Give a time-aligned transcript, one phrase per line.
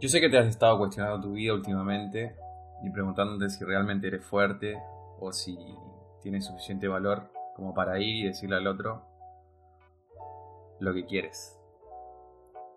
[0.00, 2.36] Yo sé que te has estado cuestionando tu vida últimamente
[2.84, 4.80] y preguntándote si realmente eres fuerte
[5.18, 5.58] o si
[6.22, 9.04] tienes suficiente valor como para ir y decirle al otro
[10.78, 11.58] lo que quieres.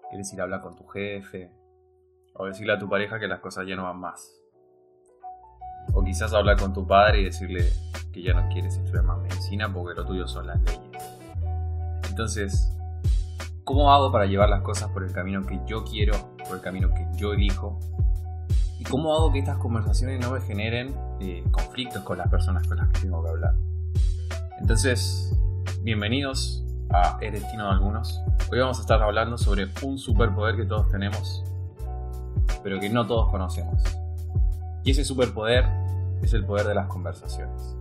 [0.10, 1.52] ¿Quieres ir a hablar con tu jefe?
[2.34, 4.42] O decirle a tu pareja que las cosas ya no van más.
[5.94, 7.70] O quizás hablar con tu padre y decirle
[8.12, 11.20] que ya no quieres estudiar más medicina porque lo tuyo son las leyes.
[12.10, 12.76] Entonces,
[13.64, 16.94] ¿cómo hago para llevar las cosas por el camino que yo quiero, por el camino
[16.94, 17.80] que yo elijo?
[18.78, 22.76] ¿Y cómo hago que estas conversaciones no me generen eh, conflictos con las personas con
[22.76, 23.56] las que tengo que hablar?
[24.60, 25.34] Entonces,
[25.82, 28.20] bienvenidos a El Destino de Algunos.
[28.52, 31.42] Hoy vamos a estar hablando sobre un superpoder que todos tenemos,
[32.64, 33.82] pero que no todos conocemos.
[34.84, 35.64] Y ese superpoder
[36.22, 37.78] es el poder de las conversaciones.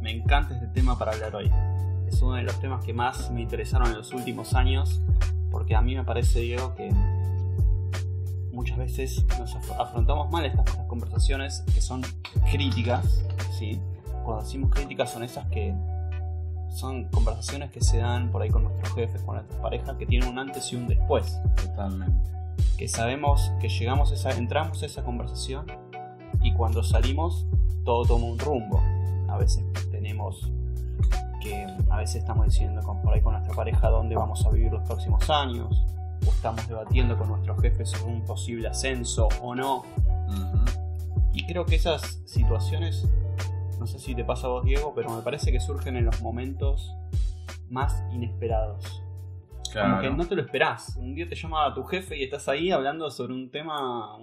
[0.00, 1.52] Me encanta este tema para hablar hoy.
[2.08, 5.02] Es uno de los temas que más me interesaron en los últimos años,
[5.56, 6.92] porque a mí me parece, Diego, que
[8.52, 12.02] muchas veces nos afrontamos mal estas conversaciones que son
[12.52, 13.24] críticas,
[13.58, 13.80] ¿sí?
[14.22, 15.74] Cuando decimos críticas son esas que
[16.68, 20.28] son conversaciones que se dan por ahí con nuestros jefes, con nuestras parejas, que tienen
[20.28, 21.40] un antes y un después.
[21.56, 22.28] Totalmente.
[22.76, 25.64] Que sabemos que llegamos esa, entramos a esa conversación
[26.42, 27.46] y cuando salimos
[27.86, 28.82] todo toma un rumbo.
[29.30, 30.52] A veces tenemos
[31.48, 34.72] que, a veces estamos diciendo con, por ahí con nuestra pareja dónde vamos a vivir
[34.72, 35.84] los próximos años,
[36.26, 39.84] o estamos debatiendo con nuestros jefes sobre un posible ascenso o no.
[41.32, 43.06] Y creo que esas situaciones,
[43.78, 46.22] no sé si te pasa a vos Diego, pero me parece que surgen en los
[46.22, 46.94] momentos
[47.68, 49.02] más inesperados.
[49.72, 50.96] Como que no te lo esperás.
[50.96, 54.16] Un día te llama tu jefe y estás ahí hablando sobre un tema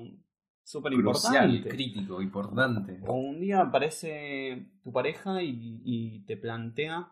[0.63, 1.69] súper importante.
[1.69, 2.99] crítico, importante.
[3.05, 7.11] O un día aparece tu pareja y, te plantea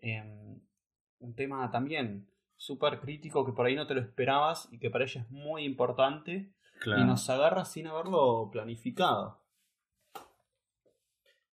[0.00, 0.60] em,
[1.20, 5.04] un tema también súper crítico que por ahí no te lo esperabas y que para
[5.04, 6.52] ella es muy importante
[6.84, 9.40] y nos agarra sin haberlo planificado.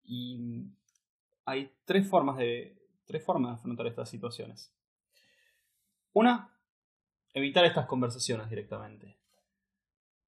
[0.04, 0.68] Y
[1.46, 2.76] hay tres formas de
[3.06, 4.74] tres formas de afrontar estas situaciones.
[6.14, 6.50] Una,
[7.34, 9.18] evitar estas conversaciones directamente.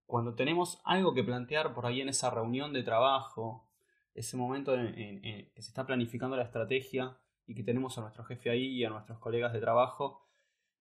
[0.07, 3.69] Cuando tenemos algo que plantear por ahí en esa reunión de trabajo,
[4.15, 8.49] ese momento en, que se está planificando la estrategia y que tenemos a nuestro jefe
[8.49, 10.27] ahí y a nuestros colegas de trabajo,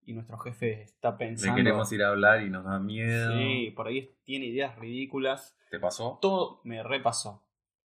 [0.06, 1.56] y nuestro jefe está pensando.
[1.56, 3.36] Le queremos ir a hablar y nos da miedo.
[3.36, 5.58] Sí, por ahí tiene ideas ridículas.
[5.68, 6.18] ¿Te pasó?
[6.22, 7.44] Todo me repasó.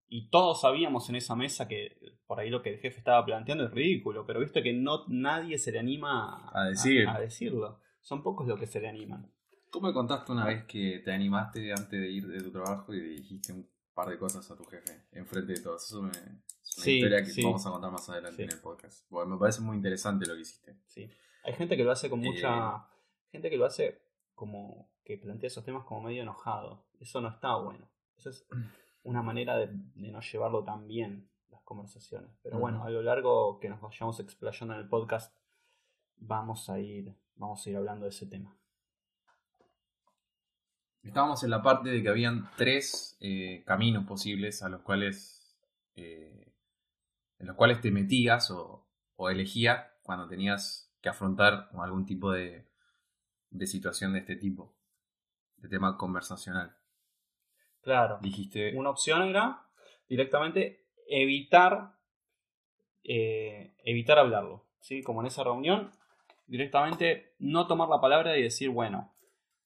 [0.07, 3.65] Y todos sabíamos en esa mesa que por ahí lo que el jefe estaba planteando
[3.65, 7.09] es ridículo, pero viste que no nadie se le anima a, decir.
[7.09, 7.81] a, decirlo.
[7.99, 9.29] Son pocos los que se le animan.
[9.71, 12.99] Tú me contaste una vez que te animaste antes de ir de tu trabajo y
[12.99, 15.83] dijiste un par de cosas a tu jefe enfrente de todos.
[15.83, 16.43] Eso es una
[16.85, 19.09] historia que vamos a contar más adelante en el podcast.
[19.09, 20.77] Bueno, me parece muy interesante lo que hiciste.
[20.85, 21.09] Sí.
[21.43, 22.75] Hay gente que lo hace con mucha.
[22.75, 22.79] Eh.
[23.31, 24.01] Gente que lo hace
[24.35, 24.89] como.
[25.03, 26.85] que plantea esos temas como medio enojado.
[26.99, 27.89] Eso no está bueno.
[28.17, 28.47] Eso es
[29.03, 32.29] una manera de, no llevarlo tan bien las conversaciones.
[32.43, 35.35] Pero bueno, a lo largo que nos vayamos explayando en el podcast,
[36.17, 37.15] vamos a ir.
[37.35, 38.57] Vamos a ir hablando de ese tema.
[41.07, 45.57] Estábamos en la parte de que habían tres eh, caminos posibles a los cuales.
[45.95, 46.53] Eh,
[47.39, 52.67] en los cuales te metías o, o elegías cuando tenías que afrontar algún tipo de,
[53.51, 54.75] de situación de este tipo,
[55.57, 56.75] de tema conversacional.
[57.81, 58.19] Claro.
[58.21, 58.75] Dijiste.
[58.75, 59.65] Una opción era
[60.07, 61.97] directamente evitar
[63.03, 64.65] eh, evitar hablarlo.
[64.81, 65.01] ¿sí?
[65.01, 65.91] Como en esa reunión,
[66.45, 69.13] directamente no tomar la palabra y decir, bueno,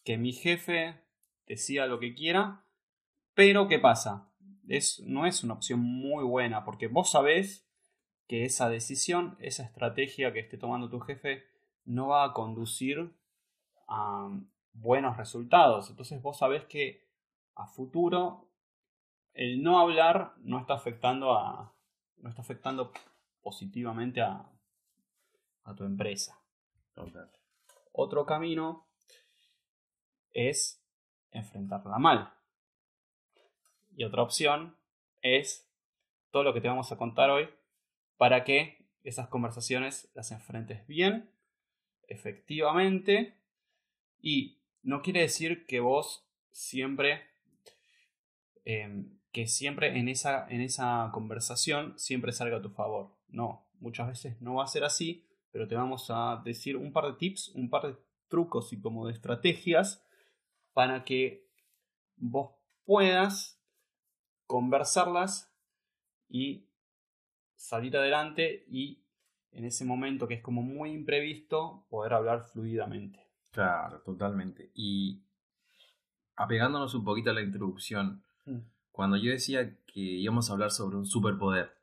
[0.03, 1.01] que mi jefe
[1.47, 2.63] decía lo que quiera,
[3.33, 4.29] pero ¿qué pasa?
[4.67, 7.67] Es, no es una opción muy buena, porque vos sabés
[8.27, 11.43] que esa decisión, esa estrategia que esté tomando tu jefe
[11.85, 13.13] no va a conducir
[13.87, 14.29] a
[14.73, 15.89] buenos resultados.
[15.89, 17.05] Entonces vos sabés que
[17.55, 18.47] a futuro
[19.33, 21.73] el no hablar no está afectando a
[22.17, 22.91] no está afectando
[23.41, 24.49] positivamente a,
[25.63, 26.39] a tu empresa.
[27.91, 28.87] Otro camino
[30.33, 30.80] es
[31.31, 32.33] enfrentarla mal.
[33.95, 34.75] Y otra opción
[35.21, 35.69] es
[36.31, 37.49] todo lo que te vamos a contar hoy
[38.17, 41.29] para que esas conversaciones las enfrentes bien,
[42.07, 43.35] efectivamente,
[44.21, 47.21] y no quiere decir que vos siempre,
[48.65, 53.15] em, que siempre en esa, en esa conversación siempre salga a tu favor.
[53.29, 57.05] No, muchas veces no va a ser así, pero te vamos a decir un par
[57.05, 57.95] de tips, un par de
[58.27, 60.05] trucos y como de estrategias
[60.73, 61.47] para que
[62.17, 62.51] vos
[62.85, 63.59] puedas
[64.47, 65.51] conversarlas
[66.29, 66.65] y
[67.55, 69.03] salir adelante y
[69.51, 73.19] en ese momento que es como muy imprevisto poder hablar fluidamente.
[73.51, 74.71] Claro, totalmente.
[74.73, 75.21] Y
[76.35, 78.59] apegándonos un poquito a la introducción, Mm.
[78.91, 81.77] cuando yo decía que íbamos a hablar sobre un superpoder,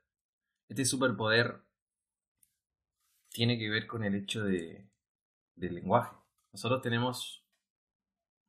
[0.67, 1.61] este superpoder
[3.29, 4.85] tiene que ver con el hecho de,
[5.55, 6.15] del lenguaje.
[6.51, 7.38] Nosotros tenemos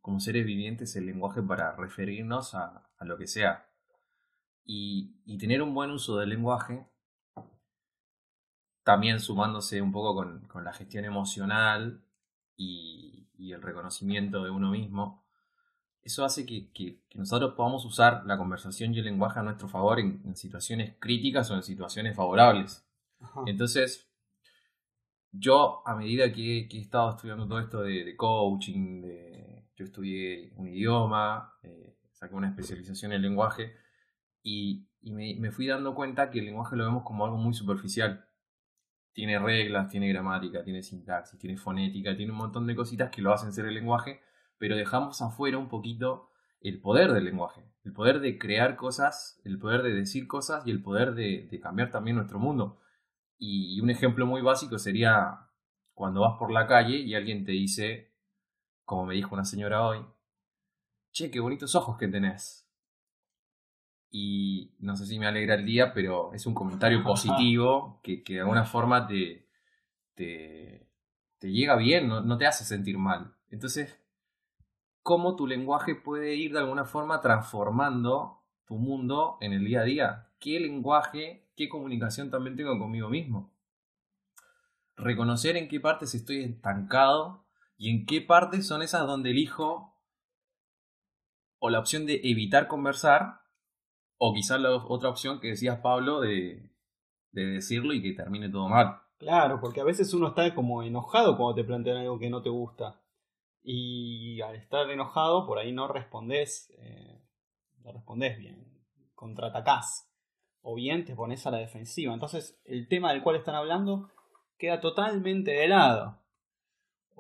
[0.01, 3.67] como seres vivientes el lenguaje para referirnos a, a lo que sea.
[4.65, 6.87] Y, y tener un buen uso del lenguaje,
[8.83, 12.03] también sumándose un poco con, con la gestión emocional
[12.57, 15.23] y, y el reconocimiento de uno mismo,
[16.03, 19.69] eso hace que, que- que nosotros podamos usar la conversación y el lenguaje a nuestro
[19.69, 22.85] favor en, en situaciones críticas o en situaciones favorables.
[23.21, 23.43] Ajá.
[23.47, 24.09] Entonces,
[25.33, 29.50] yo a medida que, que he estado estudiando todo esto de, de coaching, de,
[29.81, 33.75] yo estudié un idioma, eh, saqué una especialización en lenguaje
[34.43, 37.55] y, y me, me fui dando cuenta que el lenguaje lo vemos como algo muy
[37.55, 38.27] superficial.
[39.15, 43.33] Tiene reglas, tiene gramática, tiene sintaxis, tiene fonética, tiene un montón de cositas que lo
[43.33, 44.21] hacen ser el lenguaje,
[44.59, 46.29] pero dejamos afuera un poquito
[46.61, 50.71] el poder del lenguaje, el poder de crear cosas, el poder de decir cosas y
[50.71, 52.79] el poder de, de cambiar también nuestro mundo.
[53.39, 55.49] Y un ejemplo muy básico sería
[55.95, 58.10] cuando vas por la calle y alguien te dice,
[58.91, 60.05] como me dijo una señora hoy,
[61.13, 62.69] che, qué bonitos ojos que tenés.
[64.11, 68.35] Y no sé si me alegra el día, pero es un comentario positivo que, que
[68.35, 69.49] de alguna forma te,
[70.15, 70.91] te,
[71.39, 73.33] te llega bien, no, no te hace sentir mal.
[73.49, 73.97] Entonces,
[75.05, 79.85] ¿cómo tu lenguaje puede ir de alguna forma transformando tu mundo en el día a
[79.85, 80.29] día?
[80.41, 83.53] ¿Qué lenguaje, qué comunicación también tengo conmigo mismo?
[84.97, 87.47] Reconocer en qué partes estoy estancado
[87.81, 89.97] y en qué partes son esas donde elijo
[91.59, 93.41] o la opción de evitar conversar
[94.19, 96.71] o quizás la otra opción que decías Pablo de,
[97.33, 99.01] de decirlo y que termine todo mal.
[99.17, 102.51] Claro, porque a veces uno está como enojado cuando te plantean algo que no te
[102.51, 103.01] gusta.
[103.63, 107.19] Y al estar enojado, por ahí no respondes, eh,
[107.83, 108.85] no respondes bien,
[109.15, 110.07] contraatacás.
[110.61, 112.13] O bien te pones a la defensiva.
[112.13, 114.11] Entonces, el tema del cual están hablando
[114.59, 116.20] queda totalmente de lado.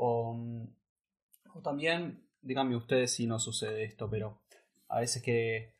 [0.02, 0.34] O,
[1.52, 4.40] o también, díganme ustedes si no sucede esto, pero
[4.88, 5.74] a veces que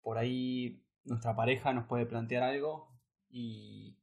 [0.00, 2.88] por ahí nuestra pareja nos puede plantear algo
[3.28, 3.98] y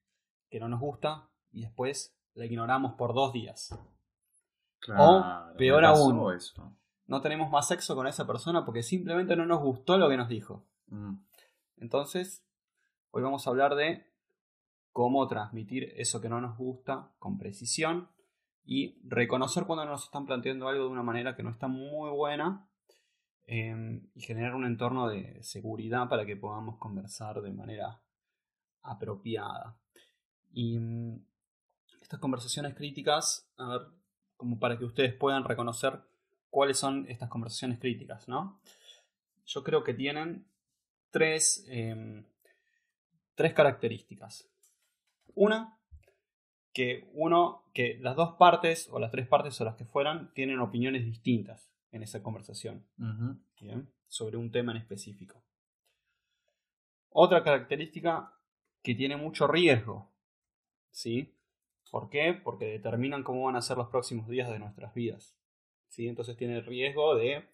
[0.51, 3.75] que no nos gusta y después la ignoramos por dos días.
[4.77, 6.35] Claro, peor aún.
[6.35, 6.71] eso.
[7.07, 10.29] No tenemos más sexo con esa persona porque simplemente no nos gustó lo que nos
[10.29, 10.63] dijo.
[10.89, 11.15] Mm.
[11.77, 12.45] Entonces,
[13.09, 14.05] hoy vamos a hablar de
[14.93, 18.09] cómo transmitir eso que no nos gusta con precisión
[18.65, 22.67] y reconocer cuando nos están planteando algo de una manera que no está muy buena
[23.47, 27.99] eh, y generar un entorno de seguridad para que podamos conversar de manera
[28.83, 29.75] apropiada.
[30.51, 31.25] Y mm,
[32.01, 33.81] estas conversaciones críticas, a ver,
[34.37, 35.99] como para que ustedes puedan reconocer
[36.49, 38.59] cuáles son estas conversaciones críticas, ¿no?
[39.45, 40.45] Yo creo que tienen
[41.09, 42.23] tres, eh,
[43.33, 44.47] tres características.
[45.33, 45.78] Una,
[46.73, 50.59] que uno, que las dos partes o las tres partes o las que fueran tienen
[50.59, 52.85] opiniones distintas en esa conversación.
[54.07, 55.43] Sobre un tema en específico.
[57.09, 58.33] Otra característica
[58.81, 60.11] que tiene mucho riesgo,
[60.91, 61.35] ¿sí?
[61.91, 62.33] ¿Por qué?
[62.33, 65.35] Porque determinan cómo van a ser los próximos días de nuestras vidas,
[65.87, 66.07] ¿sí?
[66.07, 67.49] Entonces tiene el riesgo de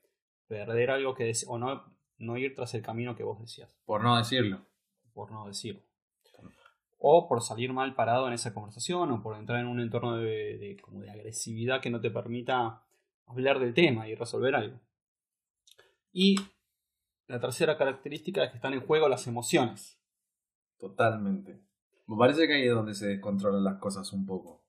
[0.48, 1.84] perder algo que o no,
[2.18, 4.66] no ir tras el camino que vos decías Por no decirlo.
[5.14, 5.82] por no decirlo.
[6.98, 10.58] O por salir mal parado en esa conversación, o por entrar en un entorno de,
[10.58, 12.84] de- como de agresividad que no te permita
[13.28, 14.80] hablar del tema y resolver algo.
[16.12, 16.36] Y
[17.28, 20.00] la tercera característica es que están en juego las emociones.
[20.80, 21.60] Totalmente.
[22.08, 24.62] Me parece que ahí es donde se descontrolan las cosas un poco.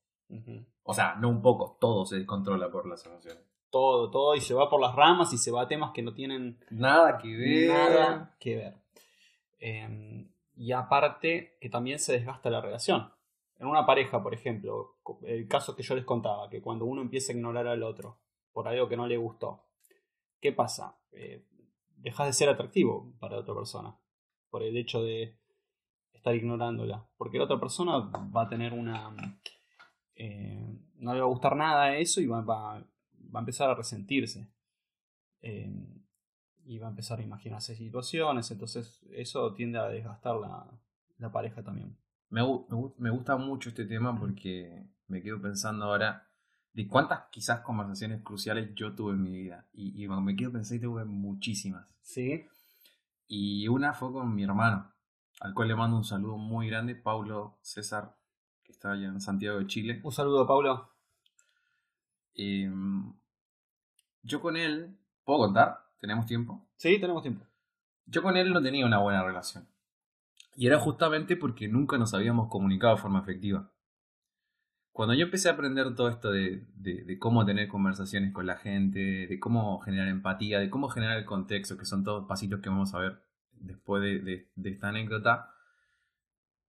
[0.83, 3.42] O sea, no un poco, todo se descontrola por las emociones.
[3.71, 6.14] Todo, todo, y se va por las ramas y se va a temas que no
[6.14, 7.68] tienen Nada que ver.
[7.68, 8.75] nada que ver.
[9.59, 13.12] Eh, y aparte que también se desgasta la relación.
[13.58, 17.32] En una pareja, por ejemplo, el caso que yo les contaba, que cuando uno empieza
[17.32, 18.18] a ignorar al otro
[18.52, 19.62] por algo que no le gustó,
[20.40, 20.96] ¿qué pasa?
[21.12, 21.44] Eh,
[21.96, 23.96] dejas de ser atractivo para la otra persona
[24.50, 25.36] por el hecho de
[26.12, 27.06] estar ignorándola.
[27.16, 29.14] Porque la otra persona va a tener una...
[30.14, 32.78] eh, no le va a gustar nada eso y va, va-
[33.34, 34.48] va a empezar a resentirse.
[35.42, 35.70] Eh,
[36.66, 40.66] y va a empezar a imaginarse situaciones, entonces eso tiende a desgastar la,
[41.18, 41.96] la pareja también.
[42.28, 46.28] Me, me gu- me gusta mucho este tema porque me quedo pensando ahora
[46.73, 49.66] de cuántas quizás conversaciones cruciales yo tuve en mi vida.
[49.73, 51.87] Y, y me quedo pensando y tuve muchísimas.
[52.02, 52.44] Sí.
[53.28, 54.92] Y una fue con mi hermano,
[55.40, 58.16] al cual le mando un saludo muy grande, Paulo César,
[58.64, 60.00] que está allá en Santiago de Chile.
[60.04, 60.90] Un saludo, Paulo.
[62.35, 63.14] Em,
[64.23, 65.86] yo con él, ¿puedo contar?
[65.99, 66.67] ¿Tenemos tiempo?
[66.76, 67.45] Sí, tenemos tiempo.
[68.07, 69.67] Yo con él no tenía una buena relación.
[70.55, 73.71] Y era justamente porque nunca nos habíamos comunicado de forma efectiva.
[74.93, 79.26] Cuando yo empecé a aprender todo esto de, de, cómo tener conversaciones con la gente,
[79.26, 82.95] de cómo generar empatía, de cómo generar el contexto, que son todos pasitos que vamos
[82.95, 83.23] a ver
[83.53, 85.50] después de, de esta anécdota,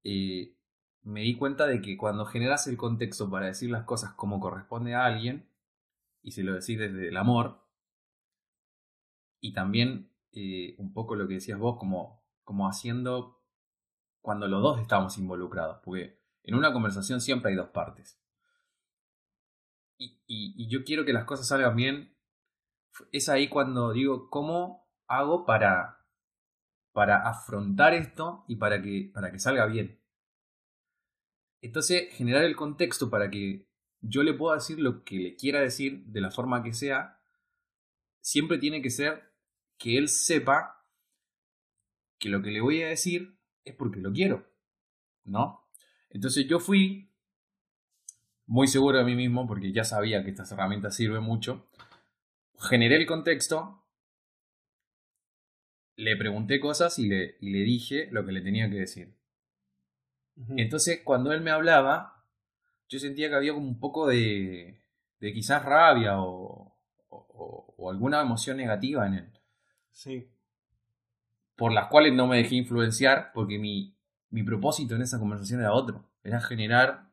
[0.03, 0.55] eh,
[1.03, 4.93] me di cuenta de que cuando generas el contexto para decir las cosas como corresponde
[4.93, 5.49] a alguien,
[6.21, 7.61] y se lo decís desde el amor,
[9.39, 13.43] y también eh, un poco lo que decías vos, como, como haciendo
[14.21, 18.21] cuando los dos estamos involucrados, porque en una conversación siempre hay dos partes.
[19.97, 22.15] Y, yo quiero que las cosas salgan bien.
[23.11, 26.05] Es ahí cuando digo, ¿cómo hago para,
[26.91, 30.01] para afrontar esto y para que, para que salga bien?
[31.61, 33.67] Entonces, generar el contexto para que
[34.01, 37.16] yo le pueda decir lo que le quiera decir de la forma que sea,
[38.27, 39.31] siempre tiene que ser
[39.77, 40.85] que él sepa
[42.19, 44.45] que lo que le voy a decir es porque lo quiero,
[45.23, 45.65] ¿no?
[46.09, 47.09] Entonces yo fui
[48.45, 51.69] muy seguro de mí mismo porque ya sabía que estas herramientas sirven mucho.
[52.59, 53.85] Generé el contexto,
[55.95, 59.15] le pregunté cosas y le, y le dije lo que le tenía que decir.
[60.57, 62.25] Entonces, cuando él me hablaba,
[62.89, 64.83] yo sentía que había como un poco de,
[65.19, 66.76] de quizás rabia o,
[67.09, 69.31] o, alguna emoción negativa en él.
[69.91, 70.29] Sí.
[71.55, 73.95] Por las cuales no me dejé influenciar, porque mi,
[74.29, 76.03] mi propósito en esa conversación era otro.
[76.23, 77.09] Era generar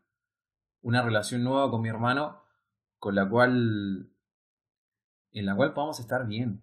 [0.82, 2.42] una relación nueva con mi hermano
[2.98, 4.08] con la cual
[5.32, 6.62] en la cual podamos estar bien.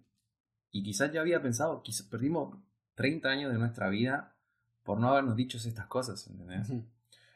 [0.70, 2.56] Y quizás ya había pensado, quizás perdimos
[2.94, 4.34] 30 años de nuestra vida
[4.82, 6.72] por no habernos dicho estas cosas, ¿entendés?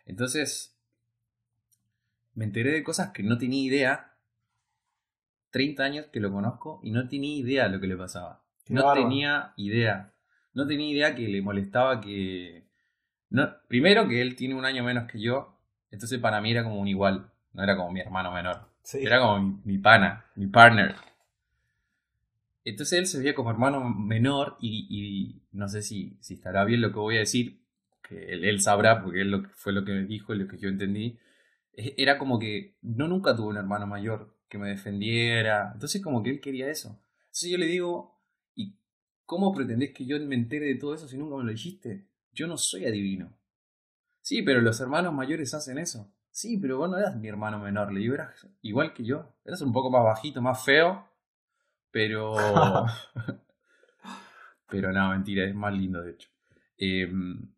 [0.07, 0.77] Entonces,
[2.35, 4.16] me enteré de cosas que no tenía idea.
[5.57, 8.43] 30 años que lo conozco y no tenía idea de lo que le pasaba.
[8.69, 10.13] no tenía idea.
[10.53, 12.67] No tenía idea que le molestaba que...
[13.31, 15.59] No, primero que él tiene un año menos que yo,
[15.91, 18.69] entonces para mí era como un igual, no era como mi hermano menor.
[18.93, 20.95] Era como mi pana, mi partner.
[22.63, 26.93] Entonces él se veía como hermano menor y, no sé si, si, estará bien lo
[26.93, 27.63] que voy a decir,
[28.07, 30.69] que él, sabrá porque él lo, fue lo que me dijo y lo que yo
[30.69, 31.19] entendí.
[31.73, 35.71] Era como que no nunca tuvo un hermano mayor que me defendiera.
[35.75, 37.01] Entonces como que él quería eso.
[37.21, 38.21] Entonces yo le digo,
[38.55, 38.79] ¿y
[39.25, 42.09] cómo pretendés que yo me entere de todo eso si nunca me lo dijiste?
[42.33, 43.37] Yo no soy adivino.
[44.21, 46.13] Sí, pero los hermanos mayores hacen eso.
[46.31, 49.35] Sí, pero vos no eras mi hermano menor, le digo, eras igual que yo.
[49.45, 51.09] Eras un poco más bajito, más feo,
[51.91, 52.35] pero.
[54.69, 56.29] pero no, mentira, es más lindo de hecho.
[56.77, 57.55] Em,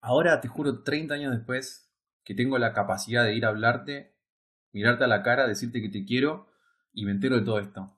[0.00, 1.90] ahora te juro, 30 años después,
[2.22, 4.13] que tengo la capacidad de ir a hablarte,
[4.74, 6.48] mirarte a la cara, decirte que te quiero
[6.92, 7.96] y me entero de todo esto.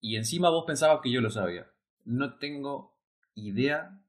[0.00, 1.70] Y encima vos pensabas que yo lo sabía.
[2.04, 2.96] No tengo
[3.34, 4.00] idea,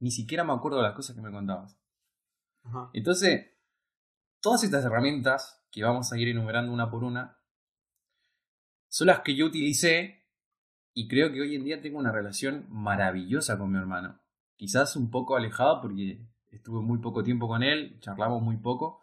[0.00, 1.78] ni siquiera me acuerdo de las cosas que me contabas.
[2.92, 3.50] Entonces,
[4.40, 7.38] todas estas herramientas que vamos a ir enumerando una por una,
[8.88, 10.26] son las que yo utilicé
[10.94, 14.20] y creo que hoy en día tengo una relación maravillosa con mi hermano.
[14.56, 16.20] Quizás un poco alejado porque
[16.50, 19.01] estuve muy poco tiempo con él, charlamos muy poco,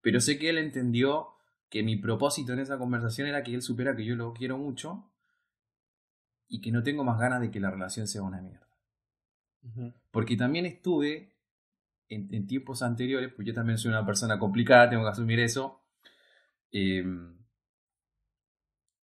[0.00, 1.28] pero sé que él entendió
[1.68, 5.10] que mi propósito en esa conversación era que él supiera que yo lo quiero mucho
[6.48, 8.66] y que no tengo más ganas de que la relación sea una mierda.
[10.10, 11.36] Porque también estuve
[12.08, 15.82] en, tiempos anteriores, pues yo también soy una persona complicada, tengo que asumir eso.
[16.72, 17.04] Eh,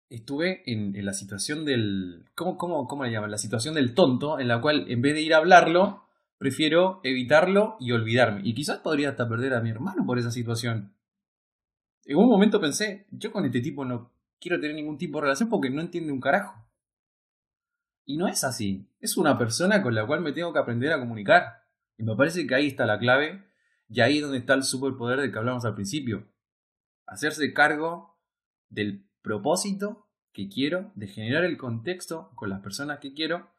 [0.09, 2.25] estuve en, la situación del.
[2.33, 3.29] ¿cómo, cómo, ¿Cómo le llaman?
[3.29, 6.06] La situación del tonto, en la cual en vez de ir a hablarlo,
[6.37, 8.41] prefiero evitarlo y olvidarme.
[8.43, 10.93] Y quizás podría hasta perder a mi hermano por esa situación.
[12.05, 15.49] En un momento pensé, yo con este tipo no quiero tener ningún tipo de relación
[15.49, 16.65] porque no entiende un carajo.
[18.05, 18.89] Y no es así.
[18.99, 21.65] Es una persona con la cual me tengo que aprender a comunicar.
[21.97, 23.43] Y me parece que ahí está la clave
[23.89, 26.27] y ahí es donde está el superpoder del que hablamos al principio.
[27.05, 28.17] Hacerse cargo
[28.69, 33.49] del propósito que quiero, de generar el contexto con las personas que quiero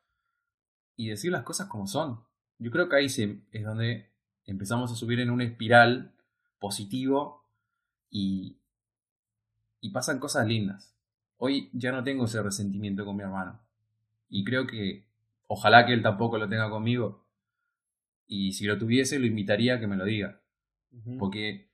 [0.97, 2.28] y decir las cosas como son.
[2.59, 4.11] Yo creo que ahí es donde
[4.45, 6.15] empezamos a subir en una espiral
[6.59, 7.45] positivo
[8.11, 8.59] y,
[9.81, 10.97] y pasan cosas lindas.
[11.37, 13.61] Hoy ya no tengo ese resentimiento con mi hermano.
[14.29, 15.07] Y creo que
[15.47, 17.25] ojalá que él tampoco lo tenga conmigo.
[18.27, 20.41] Y si lo tuviese, lo invitaría a que me lo diga.
[21.19, 21.71] Porque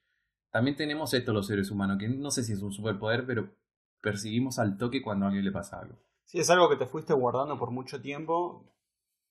[0.50, 3.56] también tenemos esto los seres humanos, que no sé si es un superpoder, pero
[4.00, 5.98] percibimos al toque cuando a alguien le pasa algo.
[6.24, 8.73] Sí, es algo que te fuiste guardando por mucho tiempo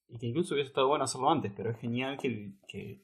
[0.08, 3.02] y que incluso hubiese estado bueno hacerlo antes, pero es genial que, que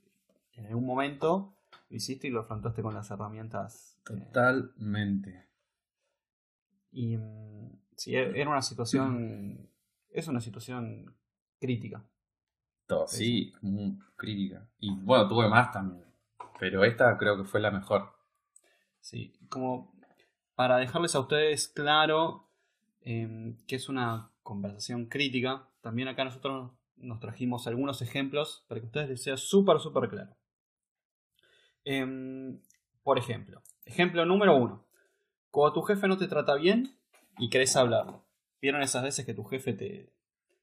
[0.54, 1.54] en algún momento
[1.90, 3.98] lo hiciste y lo afrontaste con las herramientas.
[3.98, 5.46] eh, Totalmente.
[6.92, 9.70] y mm, sí, e- era una situación.
[10.12, 11.16] Es una situación
[11.60, 12.04] crítica.
[12.88, 14.68] Todo, sí, muy crítica.
[14.80, 16.04] Y bueno, tuve más también.
[16.60, 18.12] Pero esta creo que fue la mejor.
[19.02, 19.94] Sí, como
[20.56, 22.50] para dejarles a ustedes claro
[23.02, 28.86] em, que es una conversación crítica, también acá nosotros nos trajimos algunos ejemplos para que
[28.86, 30.36] a ustedes les sea súper, súper claro.
[31.86, 32.60] Em,
[33.04, 34.86] por ejemplo, ejemplo número uno.
[35.52, 36.96] Cuando tu jefe no te trata bien
[37.38, 38.24] y querés hablarlo.
[38.62, 40.12] ¿Vieron esas veces que tu jefe te,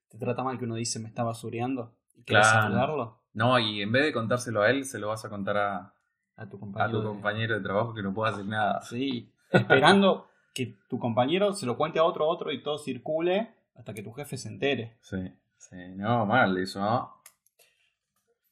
[0.09, 1.95] te trata mal que uno dice me está basureando?
[2.15, 2.67] ¿Y querés Claro.
[2.67, 3.19] hablarlo?
[3.33, 5.95] No, y en vez de contárselo a él, se lo vas a contar a,
[6.37, 6.91] A tu a compañero.
[6.93, 8.81] tu de- compañero de trabajo que no puede hacer nada.
[8.83, 13.51] Sí, esperando que tu compañero se lo cuente a otro, a otro y todo circule
[13.75, 14.97] hasta que tu jefe se entere.
[15.03, 15.17] Sí,
[15.57, 17.17] sí, no, mal eso, ¿no?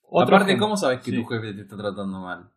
[0.03, 0.67] Otro Aparte, ejemplo.
[0.67, 1.17] ¿cómo sabes que Sí.
[1.17, 2.51] tu jefe te está tratando mal?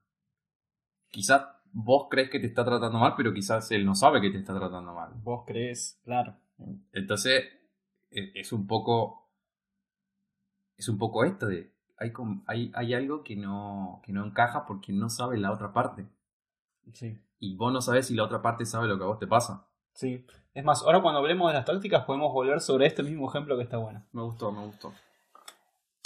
[1.10, 4.38] Quizás vos crees que te está tratando mal, pero quizás él no sabe que te
[4.38, 5.12] está tratando mal.
[5.24, 6.36] Vos crees, claro.
[6.92, 7.46] Entonces,
[8.12, 9.30] e- es un poco.
[10.76, 11.74] Es un poco esto de.
[11.98, 12.14] Hay,
[12.46, 16.06] hay, hay algo que no, que no encaja porque no sabe la otra parte.
[16.94, 19.28] Sí, Y vos no sabes si la otra parte sabe lo que a vos te
[19.28, 19.66] pasa.
[19.98, 20.26] Sí.
[20.54, 23.64] Es más, ahora cuando hablemos de las tácticas podemos volver sobre este mismo ejemplo que
[23.64, 24.04] está bueno.
[24.12, 24.94] Me gustó, me gustó.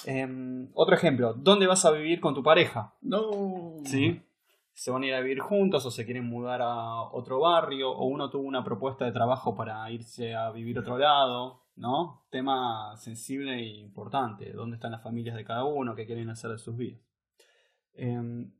[0.05, 2.95] Em, otro ejemplo, ¿dónde vas a vivir con tu pareja?
[3.01, 3.75] No.
[3.85, 4.21] ¿Sí?
[4.73, 8.05] Se van a ir a vivir juntos o se quieren mudar a otro barrio o
[8.05, 12.23] uno tuvo una propuesta de trabajo para irse a vivir a otro lado, ¿no?
[12.29, 15.95] Tema sensible e importante, ¿dónde están las familias de cada uno?
[15.95, 17.01] ¿Qué quieren hacer de sus vidas?
[17.93, 18.51] Em,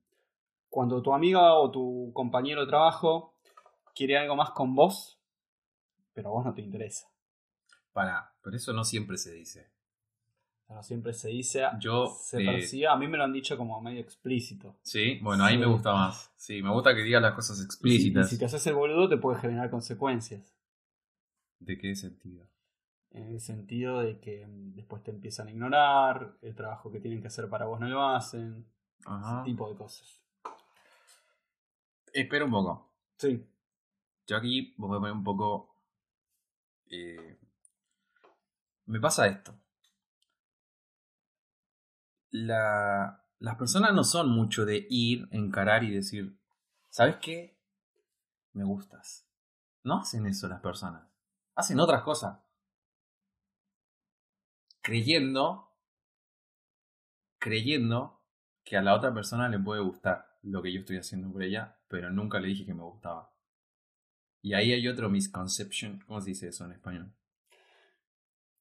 [0.70, 3.34] cuando tu amiga o tu compañero de trabajo
[3.96, 5.21] quiere algo más con vos,
[6.13, 7.08] pero a vos no te interesa.
[7.94, 9.70] Para, pero eso no siempre se dice.
[10.68, 14.00] Pero siempre se dice, Yo, se eh, a mí me lo han dicho como medio
[14.00, 14.77] explícito.
[14.84, 16.32] Sí, bueno, ahí me gusta más.
[16.38, 18.30] Sí, me gusta que digas las cosas Y si, y explícitas.
[18.30, 20.56] si te haces el boludo te puede generar consecuencias.
[21.60, 22.47] ¿De qué sentido?
[23.10, 27.19] En el sentido de que mm, después te empiezan a ignorar, el trabajo que tienen
[27.21, 28.65] que hacer para vos no lo hacen,
[29.06, 29.41] Ajá.
[29.41, 30.21] ese tipo de cosas.
[32.13, 32.93] Espera un poco.
[33.17, 33.45] Sí.
[34.28, 35.70] Yo aquí voy a poner un poco.
[36.91, 37.39] Eh,
[38.86, 39.58] me pasa esto.
[42.30, 46.38] La, las personas no son mucho de ir, encarar y decir,
[46.89, 47.58] ¿sabes qué?
[48.54, 49.27] Me gustas.
[49.84, 51.08] No hacen eso las personas.
[51.56, 52.39] Hacen otras cosas.
[54.82, 55.69] Creyendo,
[57.39, 58.21] creyendo
[58.63, 61.77] que a la otra persona le puede gustar lo que yo estoy haciendo por ella,
[61.88, 63.32] pero nunca le dije que me gustaba.
[64.41, 65.99] Y ahí hay otro misconception.
[66.08, 67.13] ¿Cómo se dice eso en español?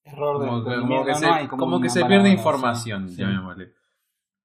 [0.04, 2.36] Error de Como, que- como que no se, hay como una que se palabra, pierde
[2.36, 3.16] información, sí.
[3.16, 3.74] llamémosle.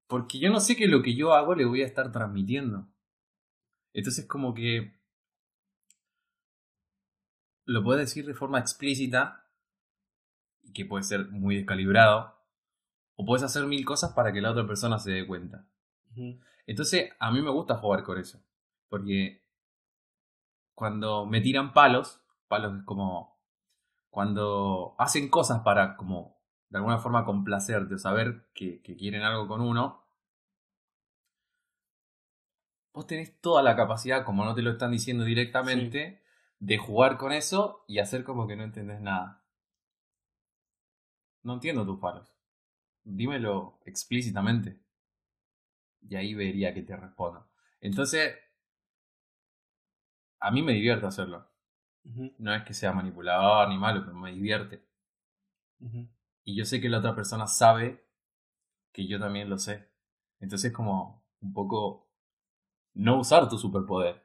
[0.08, 2.88] Porque yo no sé que lo que yo hago le voy a estar transmitiendo.
[3.94, 4.94] Entonces como que
[7.66, 9.50] lo puedes decir de forma explícita,
[10.74, 12.36] que puede ser muy descalibrado,
[13.16, 15.66] o puedes hacer mil cosas para que la otra persona se dé cuenta.
[16.68, 18.44] Entonces, a mí me gusta jugar con eso.
[18.90, 19.45] Porque
[20.76, 23.40] cuando me tiran palos, palos es como
[24.10, 26.38] cuando hacen cosas para como
[26.70, 30.06] de alguna forma complacerte o saber que, que quieren algo con uno,
[32.94, 36.22] vos tenés toda la capacidad, como no te lo están diciendo directamente,
[36.60, 39.44] de jugar con eso y hacer como que no entendés nada.
[41.44, 42.34] No entiendo tus palos.
[43.04, 44.80] Dímelo explícitamente.
[46.02, 47.48] Y ahí vería que te respondo.
[47.82, 48.36] Entonces,
[50.40, 51.48] a mí me divierte hacerlo.
[52.38, 54.86] No es que sea manipulador ni malo, pero me divierte.
[56.44, 58.06] Y yo sé que la otra persona sabe
[58.92, 59.90] que yo también lo sé.
[60.40, 62.08] Entonces, como un poco
[62.94, 64.24] no usar tu superpoder.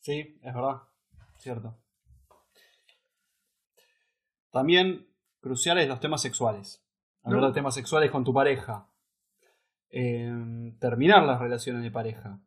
[0.00, 0.82] Sí, es verdad.
[1.38, 1.78] Cierto.
[4.50, 5.06] También
[5.40, 6.82] cruciales los temas sexuales.
[7.22, 7.48] Hablar No.
[7.48, 8.88] de temas sexuales con tu pareja.
[9.90, 12.40] Em, terminar las relaciones de pareja.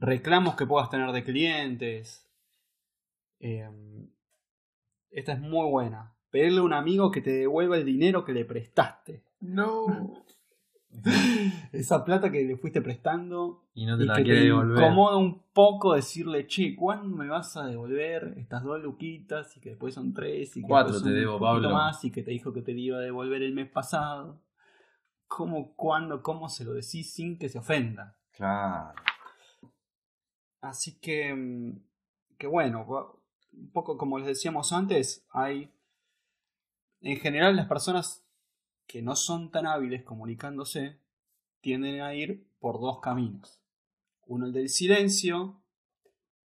[0.00, 2.26] Reclamos que puedas tener de clientes.
[3.38, 4.08] Em,
[5.10, 6.14] esta es muy buena.
[6.30, 9.24] Pedirle a un amigo que te devuelva el dinero que le prestaste.
[9.40, 10.24] No.
[11.72, 14.82] Esa plata que le fuiste prestando Y no te y la que quiere te devolver.
[14.82, 19.56] incomoda un poco decirle, che, ¿cuándo me vas a devolver estas dos luquitas?
[19.56, 21.70] Y que después son tres y que Cuatro después te un debo, Pablo.
[21.70, 24.40] más y que te dijo que te iba a devolver el mes pasado.
[25.28, 28.16] ¿Cómo, cuándo, cómo se lo decís sin que se ofenda?
[28.32, 28.94] Claro.
[30.60, 31.82] Así que, mm,
[32.38, 32.86] que bueno,
[33.52, 35.70] un poco como les decíamos antes, hay
[37.00, 38.24] en general las personas
[38.86, 40.98] que no son tan hábiles comunicándose
[41.60, 43.60] tienden a ir por dos caminos.
[44.26, 45.62] Uno el del silencio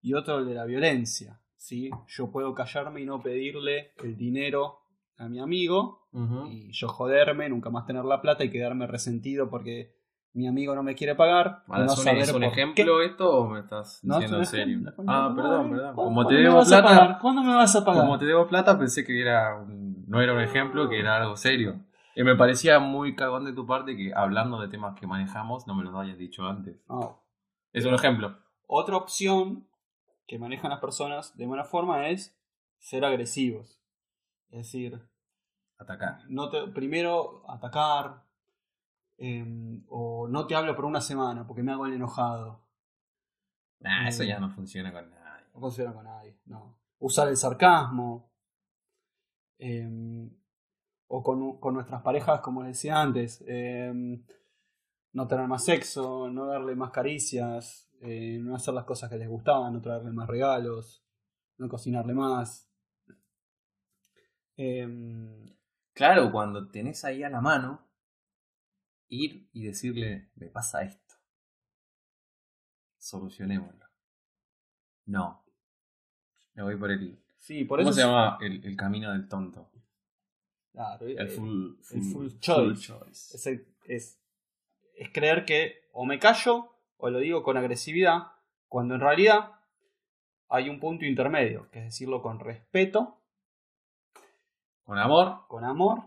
[0.00, 1.40] y otro el de la violencia.
[1.56, 1.90] ¿sí?
[2.08, 4.80] Yo puedo callarme y no pedirle el dinero
[5.16, 6.08] a mi amigo
[6.50, 9.94] y yo joderme, nunca más tener la plata y quedarme resentido porque
[10.34, 11.62] mi amigo no me quiere pagar.
[11.66, 14.38] Vale, no ¿Es un, saber es un por ejemplo esto o me estás No, diciendo
[14.38, 14.78] en serio?
[14.80, 15.04] ejemplo.
[15.06, 15.94] Ah, No, perdón, no, perdón.
[15.94, 17.18] ¿cuándo- Como te debo vas a plata, pagar?
[17.20, 18.02] ¿Cuándo me vas a pagar?
[18.02, 21.36] como te debo plata, pensé que era un- no era un ejemplo, que era algo
[21.36, 21.80] serio.
[22.16, 25.74] Y me parecía muy cagón de tu parte que hablando de temas que manejamos no
[25.74, 26.76] me los hayas dicho antes.
[26.88, 27.22] No.
[27.72, 28.36] Es un ejemplo.
[28.66, 29.66] Otra opción
[30.26, 32.36] que manejan las personas de buena forma es
[32.78, 33.80] ser agresivos.
[34.50, 35.00] Es decir,
[35.78, 36.18] Atacar.
[36.28, 38.23] no te, primero atacar
[39.18, 42.64] em, o no te hablo por una semana porque me hago el enojado.
[43.80, 45.44] Nah, eso ya no funciona con nadie.
[45.54, 46.38] No funciona con nadie.
[46.46, 46.78] No.
[46.98, 48.30] Usar el sarcasmo.
[49.58, 50.30] em,
[51.06, 53.42] o con, con nuestras parejas, como les decía antes.
[53.46, 54.24] em,
[55.12, 59.28] no tener más sexo, no darle más caricias, eh, no hacer las cosas que les
[59.28, 61.04] gustaban, no traerle más regalos,
[61.58, 62.68] no cocinarle más.
[65.92, 67.86] Claro, cuando tenés ahí a la mano,
[69.14, 71.14] ir y decirle, me pasa esto.
[72.98, 73.86] Solucionémoslo.
[75.06, 75.44] No.
[76.54, 77.18] Me voy por el...
[77.38, 78.38] sí, por ¿Cómo eso se es- llama?
[78.40, 79.70] El, el camino del tonto.
[80.72, 83.36] Claro, El eh, full, el full, full full choice.
[83.36, 83.46] es,
[83.86, 84.20] es,
[84.96, 88.32] es creer que o me callo o lo digo con agresividad,
[88.68, 89.52] cuando en realidad
[90.48, 93.20] hay un punto intermedio, que es decirlo con respeto,
[94.84, 95.46] Con amor.
[95.48, 96.02] con amor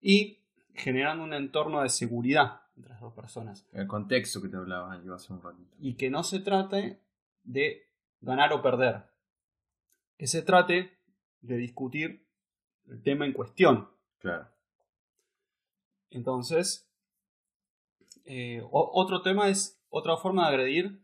[0.00, 0.44] y
[0.76, 3.66] generando un entorno de seguridad entre las dos personas.
[3.72, 5.74] El contexto que te hablaba yo hace un ratito.
[5.80, 7.00] Y que no se trate
[7.42, 7.88] de
[8.20, 9.04] ganar o perder,
[10.16, 10.98] que se trate
[11.40, 12.26] de discutir
[12.86, 13.88] el tema en cuestión.
[14.18, 14.48] Claro.
[16.10, 16.88] Entonces,
[18.24, 21.02] eh, otro tema es, otra forma de agredir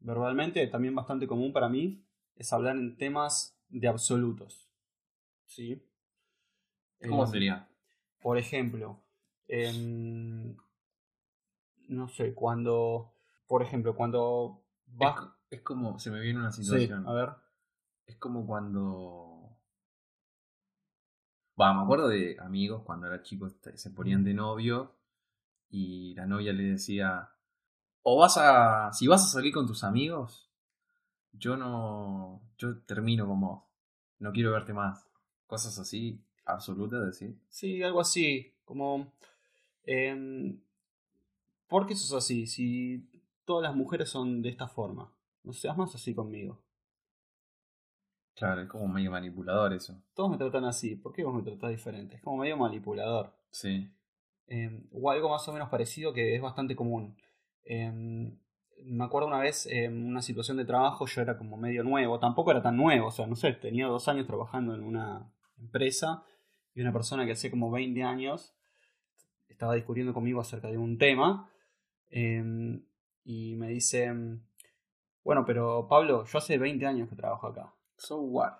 [0.00, 2.04] verbalmente, también bastante común para mí,
[2.36, 4.68] es hablar en temas de absolutos.
[5.46, 5.82] ¿Sí?
[7.08, 7.68] ¿Cómo Eh, sería?
[8.20, 9.00] Por ejemplo,
[11.88, 13.12] no sé, cuando,
[13.46, 15.22] por ejemplo, cuando vas...
[15.50, 17.06] Es, es como, se me viene una Sí, situación.
[17.08, 17.30] a ver.
[18.06, 19.56] Es como cuando.
[21.60, 24.94] Va, me acuerdo de amigos cuando era chico este, se ponían de novio
[25.70, 27.30] y la novia le decía:
[28.02, 28.92] O vas a.
[28.92, 30.50] Si vas a salir con tus amigos,
[31.32, 32.40] yo no.
[32.58, 33.62] Yo termino con vos.
[34.18, 35.06] No quiero verte más.
[35.46, 37.38] Cosas así, absolutas, decir.
[37.48, 39.12] Sí, algo así, como...
[39.84, 40.60] em,
[41.68, 42.46] ¿Por qué sos así?
[42.46, 43.08] Si
[43.44, 45.12] todas las mujeres son de esta forma.
[45.44, 46.62] No seas más así conmigo.
[48.34, 50.00] Claro, es como medio manipulador eso.
[50.14, 50.96] Todos me tratan así.
[50.96, 52.16] ¿Por qué vos me tratás diferente?
[52.16, 53.34] Es como medio manipulador.
[53.50, 53.90] Sí.
[54.46, 57.16] Eh, o algo más o menos parecido que es bastante común.
[57.64, 58.32] Eh,
[58.84, 62.50] me acuerdo una vez en una situación de trabajo, yo era como medio nuevo, tampoco
[62.50, 66.22] era tan nuevo, o sea, no sé, tenía dos años trabajando en una empresa
[66.74, 68.54] y una persona que hace como 20 años
[69.48, 71.50] estaba discutiendo conmigo acerca de un tema
[72.10, 72.80] eh,
[73.24, 74.12] y me dice,
[75.24, 77.72] bueno, pero Pablo, yo hace 20 años que trabajo acá.
[77.96, 78.52] So what?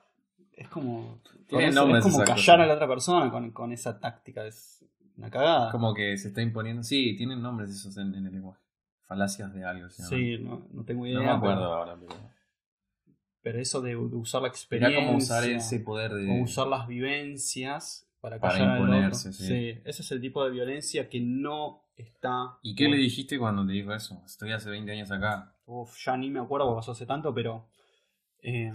[0.52, 4.84] Es como, eso- es como callar a la otra persona con, con esa táctica, es
[5.16, 5.70] una cagada.
[5.70, 6.82] Como que se está imponiendo.
[6.82, 8.60] Sí, tienen nombres esos en, en el lenguaje.
[9.06, 9.88] Falacias de algo.
[9.88, 10.02] se.
[10.04, 11.18] Sí, no, no tengo idea.
[11.20, 12.14] No me acuerdo pero- ahora, pero.
[13.40, 15.06] Pero, eso de, de usar la Era experiencia.
[15.06, 16.28] como usar ese poder de.
[16.40, 19.80] o usar las vivencias para Para imponerse, sí.
[19.84, 22.58] ese es el tipo de violencia que no está.
[22.62, 24.22] ¿Y qué le dijiste cuando te dijo eso?
[24.26, 25.54] Estoy hace 20 años acá.
[25.66, 27.68] Uf, ya ni me acuerdo porque pasó hace tanto, pero.
[28.42, 28.72] eh,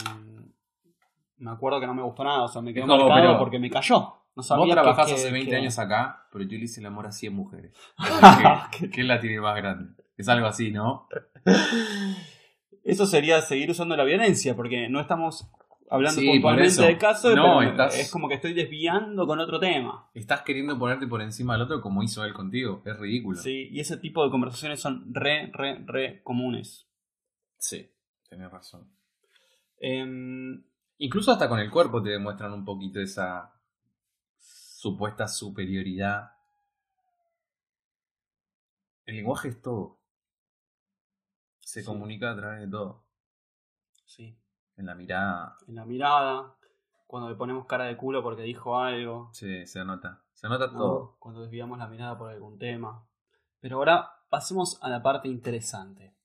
[1.38, 3.69] me acuerdo que no me gustó nada, o sea, me Es como, marcado porque me
[3.69, 4.13] cayó.
[4.36, 6.79] No sabía Vos que- trabajás que- hace 20 que- años acá, pero yo le hice
[6.79, 7.73] el amor a 100 mujeres.
[8.79, 10.01] Qué- ¿Qué la tiene más grande?
[10.17, 11.08] Es algo así, ¿no?
[12.84, 15.49] Eso sería seguir usando la violencia, porque no estamos
[15.89, 19.59] hablando Sí, puntualmente del caso, No, pero estás- es como que estoy desviando con otro
[19.59, 20.09] tema.
[20.13, 22.81] Estás queriendo ponerte por encima del otro como hizo él contigo.
[22.85, 23.37] Es ridículo.
[23.37, 26.87] Sí, y ese tipo de conversaciones son re, re, re comunes.
[27.57, 27.89] Sí,
[28.29, 28.89] tenés razón.
[29.79, 30.63] Em,
[30.99, 33.51] Incluso hasta con el cuerpo te demuestran un poquito esa
[34.39, 36.31] supuesta superioridad.
[39.05, 39.99] El lenguaje es todo.
[41.59, 41.85] Se Sí.
[41.85, 43.03] comunica a través de todo.
[44.05, 44.37] sí,
[44.75, 46.55] En la mirada en la mirada,
[47.07, 50.23] cuando le ponemos cara de culo porque dijo algo, se, se nota.
[50.33, 50.77] Se nota ¿no?
[50.77, 51.15] todo.
[51.19, 53.07] cuando desviamos la mirada por algún tema.
[53.59, 56.15] Pero ahora pasemos a la parte interesante.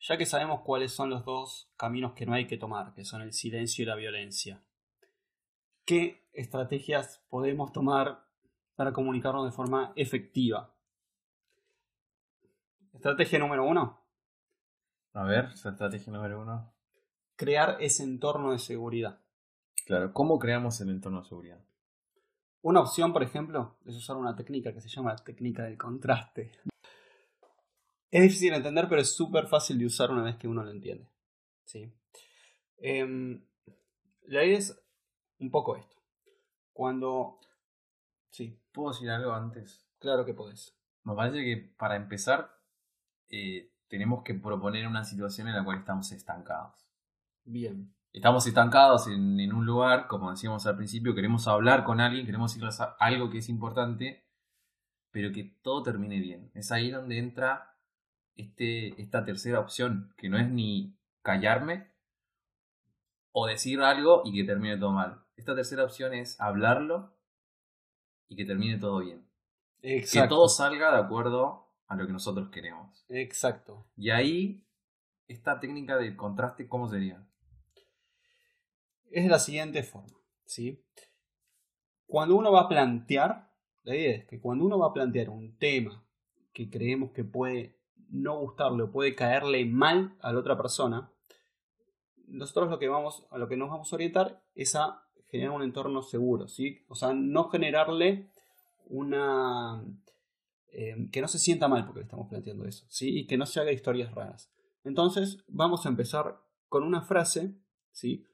[0.00, 3.20] Ya que sabemos cuáles son los dos caminos que no hay que tomar, que son
[3.20, 4.62] el silencio y la violencia,
[5.84, 8.24] ¿qué estrategias podemos tomar
[8.76, 10.74] para comunicarnos de forma efectiva?
[12.94, 14.00] Estrategia número uno.
[15.12, 16.72] A ver, estrategia número uno.
[17.40, 19.18] Crear ese entorno de seguridad.
[19.86, 21.64] Claro, ¿cómo creamos el entorno de seguridad?
[22.60, 26.52] Una opción, por ejemplo, es usar una técnica que se llama técnica del contraste.
[28.10, 30.70] Es difícil de entender, pero es súper fácil de usar una vez que uno lo
[30.70, 31.08] entiende.
[31.64, 31.90] ¿Sí?
[32.76, 33.42] Em,
[34.26, 34.78] la idea es
[35.38, 35.96] un poco esto.
[36.74, 37.38] Cuando...
[38.28, 39.82] Sí, ¿Puedo decir algo antes?
[39.98, 40.76] claro que podés.
[41.04, 42.54] Me parece que para empezar
[43.30, 46.89] eh, tenemos que proponer una situación en la cual estamos estancados.
[47.44, 47.94] Bien.
[48.12, 52.52] Estamos estancados en, en un lugar, como decíamos al principio, queremos hablar con alguien, queremos
[52.52, 54.24] decirles a- algo que es importante,
[55.12, 56.50] pero que todo termine bien.
[56.54, 57.76] Es ahí donde entra
[58.34, 61.88] este, esta tercera opción, que no es ni callarme
[63.32, 65.22] o decir algo y que termine todo mal.
[65.36, 67.16] Esta tercera opción es hablarlo
[68.28, 69.24] y que termine todo bien.
[69.82, 70.22] Exacto.
[70.24, 73.04] Que todo salga de acuerdo a lo que nosotros queremos.
[73.08, 73.86] Exacto.
[73.96, 74.64] Y ahí,
[75.28, 77.24] esta técnica de contraste, ¿cómo sería?
[79.10, 80.20] Es de la siguiente forma.
[80.50, 80.82] ¿sí?
[82.06, 83.52] Cuando uno va a plantear,
[83.84, 86.04] la idea es que cuando uno va a plantear un tema
[86.52, 91.12] que creemos que puede no gustarle o puede caerle mal a la otra persona,
[92.26, 95.62] nosotros lo que vamos, a lo que nos vamos a orientar es a generar un
[95.62, 96.84] entorno seguro, ¿sí?
[96.88, 98.28] O sea, no generarle
[98.86, 99.84] una...
[100.72, 103.20] eh, que no se sienta mal porque le estamos planteando eso, ¿sí?
[103.20, 104.52] Y que no se haga historias raras.
[104.82, 107.54] Entonces, vamos a empezar con una frase,
[107.92, 108.24] ¿sí?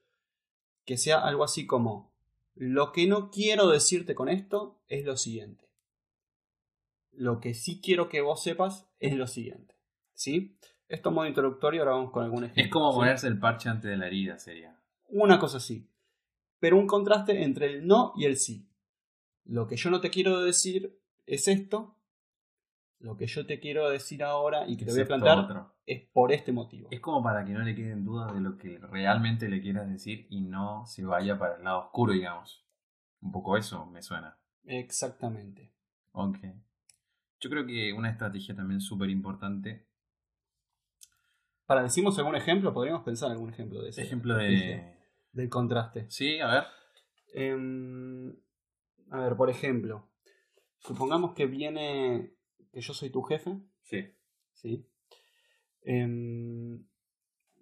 [0.87, 2.11] Que sea algo así como,
[2.55, 5.69] lo que no quiero decirte con esto es lo siguiente.
[7.13, 9.75] Lo que sí quiero que vos sepas es lo siguiente,
[10.15, 10.57] ¿sí?
[10.89, 12.65] Esto modo introductorio, ahora vamos con algún ejemplo.
[12.65, 12.99] Es como ¿sí?
[12.99, 14.79] ponerse el parche antes de la herida, sería.
[15.09, 15.89] Una cosa así.
[16.61, 18.67] Pero un contraste entre el no y el sí.
[19.45, 21.96] Lo que yo no te quiero decir es esto.
[22.99, 25.75] Lo que yo te quiero decir ahora y que te voy a plantear otro.
[25.85, 26.89] es por este motivo.
[26.91, 30.27] Es como para que no le queden dudas de lo que realmente le quieras decir
[30.31, 32.65] y no se vaya para el lado oscuro, digamos.
[33.21, 34.39] Un poco eso me suena.
[34.65, 35.73] Exactamente.
[36.13, 36.39] Ok.
[37.41, 39.87] Yo creo que una estrategia también súper importante.
[41.67, 44.03] Para decimos algún ejemplo, podríamos pensar algún ejemplo de ese.
[44.03, 44.97] Ejemplo de.
[45.33, 46.07] Del contraste.
[46.09, 46.65] Sí, a ver.
[47.35, 48.35] Em,
[49.11, 50.09] a ver, por ejemplo,
[50.79, 52.36] supongamos que viene.
[52.77, 53.59] Que yo soy tu jefe.
[53.81, 54.05] Sí.
[54.53, 54.85] ¿sí?
[55.81, 56.85] Em,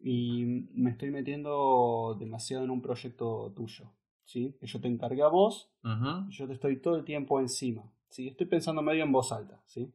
[0.02, 3.92] y me estoy metiendo demasiado en un proyecto tuyo,
[4.24, 4.56] ¿sí?
[4.58, 8.26] Que yo te encargué a vos y yo te estoy todo el tiempo encima, ¿sí?
[8.26, 9.92] Estoy pensando medio en voz alta, ¿sí?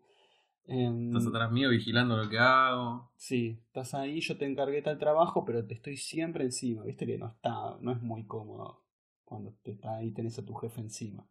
[0.68, 3.12] Em, Estás atrás mío vigilando lo que hago.
[3.18, 7.06] sí, estás ahí, yo te encargué tal trabajo, pero te estoy siempre encima, ¿viste?
[7.06, 8.86] Que no está, no es muy cómodo
[9.26, 11.28] cuando te está ahí tenés a tu jefe encima.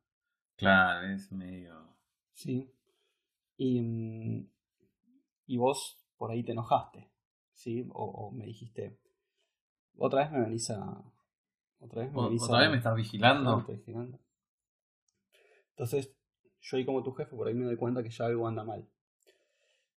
[0.57, 1.75] Claro, es medio.
[2.35, 2.71] Sí.
[3.59, 4.49] Y, mm,
[5.49, 7.11] y vos por ahí te enojaste,
[7.55, 7.87] ¿sí?
[7.93, 8.99] O, o me dijiste,
[9.99, 11.03] otra vez me venís a...
[11.81, 12.61] Otra vez me O- venís ¿Otra a...
[12.61, 13.65] vez me estás me vigilando.
[15.71, 16.13] Entonces,
[16.61, 18.89] yo ahí como tu jefe, por ahí me doy cuenta que ya algo anda mal.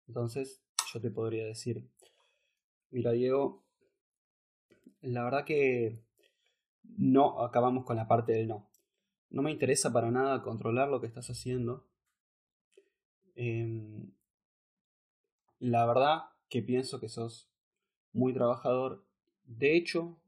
[0.08, 0.62] Entonces,
[0.94, 1.88] yo te podría decir,
[2.92, 3.64] mira Diego,
[5.02, 6.02] la verdad que
[6.98, 8.70] no acabamos con la parte del no.
[9.30, 11.89] No me interesa para nada controlar lo que estás haciendo.
[13.42, 14.12] Em,
[15.60, 17.50] la verdad que pienso que sos
[18.12, 19.06] muy trabajador.
[19.46, 20.20] De hecho,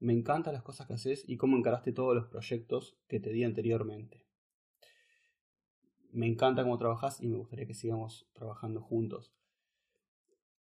[0.00, 3.44] me encantan las cosas que haces y cómo encaraste todos los proyectos que te di
[3.44, 4.24] anteriormente.
[6.10, 9.32] Me encanta cómo trabajas y me gustaría que sigamos trabajando juntos.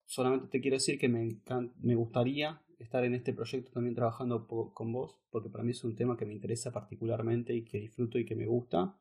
[0.06, 1.40] Solamente te quiero decir que me,
[1.82, 5.96] me gustaría estar en este proyecto también trabajando con vos, porque para mí es un
[5.96, 8.96] tema que me interesa particularmente y que disfruto y que me gusta.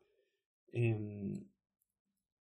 [0.73, 1.45] Em,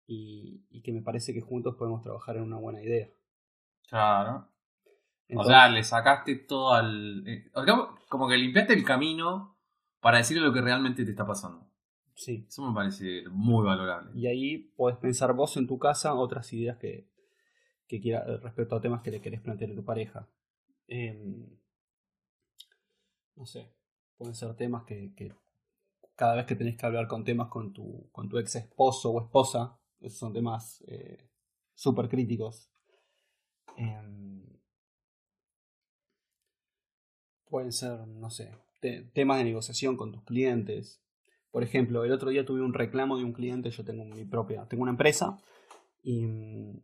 [0.07, 3.09] y, y que me parece que juntos podemos trabajar en una buena idea.
[3.89, 4.47] Claro.
[5.35, 7.27] O sea, le sacaste todo al.
[7.27, 7.51] eh,
[8.09, 9.57] como que limpiaste el camino
[9.99, 11.67] para decirle lo que realmente te está pasando.
[12.15, 12.45] sí.
[12.47, 14.11] Eso me parece muy valorable.
[14.17, 17.09] Y ahí podés pensar vos en tu casa otras ideas que,
[17.87, 20.29] que quiera, respecto a temas que le querés plantear a tu pareja.
[20.87, 21.45] Em,
[23.35, 23.73] no sé,
[24.17, 25.33] pueden ser temas que, que
[26.15, 29.21] cada vez que tenés que hablar con temas con tu, con tu ex esposo o
[29.21, 31.29] esposa, esos son temas eh,
[31.73, 32.69] súper críticos.
[33.77, 34.43] Em,
[37.49, 41.01] pueden ser, no sé, te- temas de negociación con tus clientes.
[41.51, 44.65] Por ejemplo, el otro día tuve un reclamo de un cliente, yo tengo mi propia,
[44.67, 45.37] tengo una empresa
[46.03, 46.81] y mm,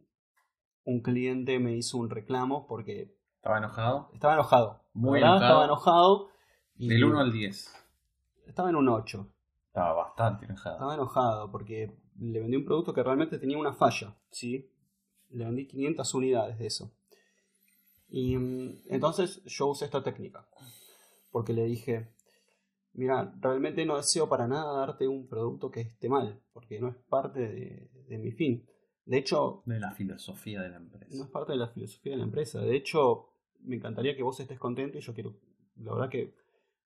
[0.86, 4.10] un cliente me hizo un reclamo porque ¿Estaba enojado?
[4.14, 4.82] estaba enojado.
[4.94, 5.42] Muy enojado.
[5.44, 6.30] Estaba enojado.
[6.78, 7.74] Y Del 1 al 10.
[8.48, 9.28] Estaba en un 8.
[9.74, 10.76] Estaba bastante enojado.
[10.76, 14.70] Estaba enojado porque le vendí un producto que realmente tenía una falla, ¿sí?
[15.32, 16.92] Le vendí 500 unidades de eso.
[18.08, 20.48] Y mm, entonces yo usé esta técnica.
[21.32, 22.14] Porque le dije,
[22.94, 26.96] mira, realmente no deseo para nada darte un producto que esté mal, porque no es
[27.10, 28.64] parte de, de mi fin.
[29.06, 31.18] De hecho, De la filosofía de la empresa.
[31.18, 32.62] no es parte de la filosofía de la empresa.
[32.62, 33.30] De hecho,
[33.62, 35.34] me encantaría que vos estés contento y yo quiero,
[35.78, 36.43] la verdad que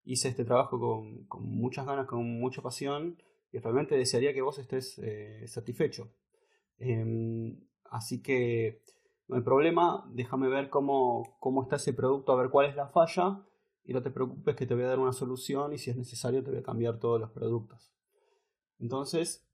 [0.08, 4.58] hice este trabajo con, con muchas ganas, con mucha pasión y realmente desearía que vos
[4.60, 6.10] estés eh, satisfecho.
[6.80, 7.60] Em,
[7.91, 8.82] así que
[9.28, 12.88] no hay problema, déjame ver cómo, cómo está ese producto, a ver cuál es la
[12.88, 13.43] falla
[13.84, 16.43] y no te preocupes que te voy a dar una solución y si es necesario
[16.43, 17.93] te voy a cambiar todos los productos.
[18.80, 19.46] Entonces,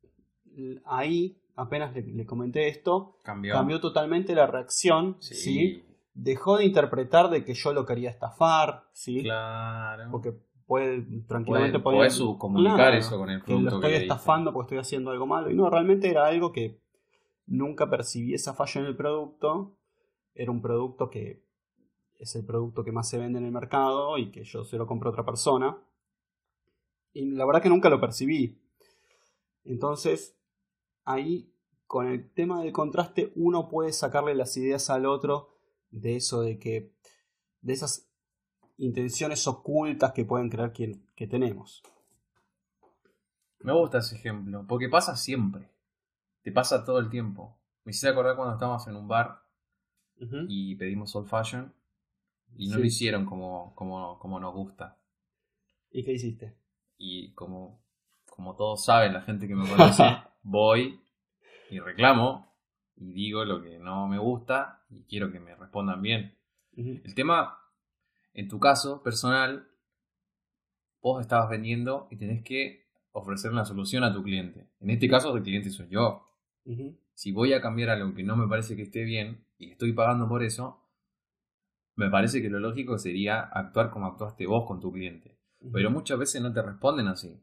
[0.86, 3.54] ahí apenas le, le comenté esto, Cambió.
[3.54, 5.36] cambió totalmente la reacción, Sí.
[5.36, 5.84] ¿sí?
[6.13, 9.23] Dejó de interpretar de que yo lo quería estafar, ¿sí?
[9.23, 10.10] Claro.
[10.12, 10.34] Porque
[10.67, 13.99] puede, tranquilamente Puede- podía- comunicar Claro, eso con el que lo producto que estoy le
[13.99, 14.13] diste.
[14.13, 15.49] estafando porque estoy haciendo algo malo.
[15.49, 16.80] Y no, realmente era algo que
[17.47, 19.76] nunca percibí esa falla en el producto.
[20.36, 21.43] Era un producto que
[22.19, 24.86] es el producto que más se vende en el mercado y que yo se lo
[24.88, 25.78] compré a otra persona.
[27.12, 28.60] Y la verdad que nunca lo percibí.
[29.65, 30.38] Entonces,
[31.06, 31.52] ahí
[31.86, 35.49] con el tema del contraste uno puede sacarle las ideas al otro
[35.93, 36.91] de eso de que
[37.62, 38.10] de esas
[38.77, 41.82] intenciones ocultas que pueden creer que, que tenemos.
[43.60, 45.69] Me gusta ese ejemplo, porque pasa siempre.
[46.41, 47.58] Te pasa todo el tiempo.
[47.86, 49.41] Me hice acordar cuando estábamos en un bar
[50.47, 51.73] y pedimos old fashion
[52.56, 52.79] y no Sí.
[52.79, 54.97] lo hicieron como, como, como nos gusta.
[55.91, 56.56] ¿Y qué hiciste?
[56.97, 57.82] Y como,
[58.29, 60.03] como todos saben, la gente que me conoce,
[60.43, 60.99] voy
[61.69, 62.53] y reclamo
[62.95, 66.38] y digo lo que no me gusta y quiero que me respondan bien.
[66.75, 67.60] El tema,
[68.34, 69.67] en tu caso personal,
[71.01, 74.67] vos estabas vendiendo y tenés que ofrecer una solución a tu cliente.
[74.79, 76.27] En este caso, el cliente soy yo.
[77.13, 80.27] Si voy a cambiar algo que no me parece que esté bien y estoy pagando
[80.27, 80.82] por eso,
[81.95, 85.38] me parece que lo lógico sería actuar como actuaste vos con tu cliente.
[85.71, 87.39] Pero muchas veces no te responden así.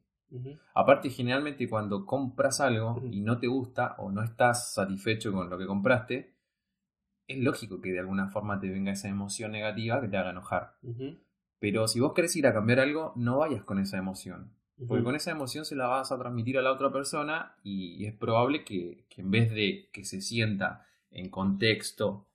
[0.75, 5.59] Aparte, generalmente cuando compras algo y no te gusta o no estás satisfecho con lo
[5.59, 6.35] que compraste,
[7.27, 10.77] es lógico que de alguna forma te venga esa emoción negativa que te haga enojar.
[11.59, 14.53] Pero si vos querés ir a cambiar algo, no vayas con esa emoción.
[14.89, 18.15] Porque con esa emoción se la vas a transmitir a la otra persona y es
[18.15, 22.27] probable que, que en vez de que se sienta en contexto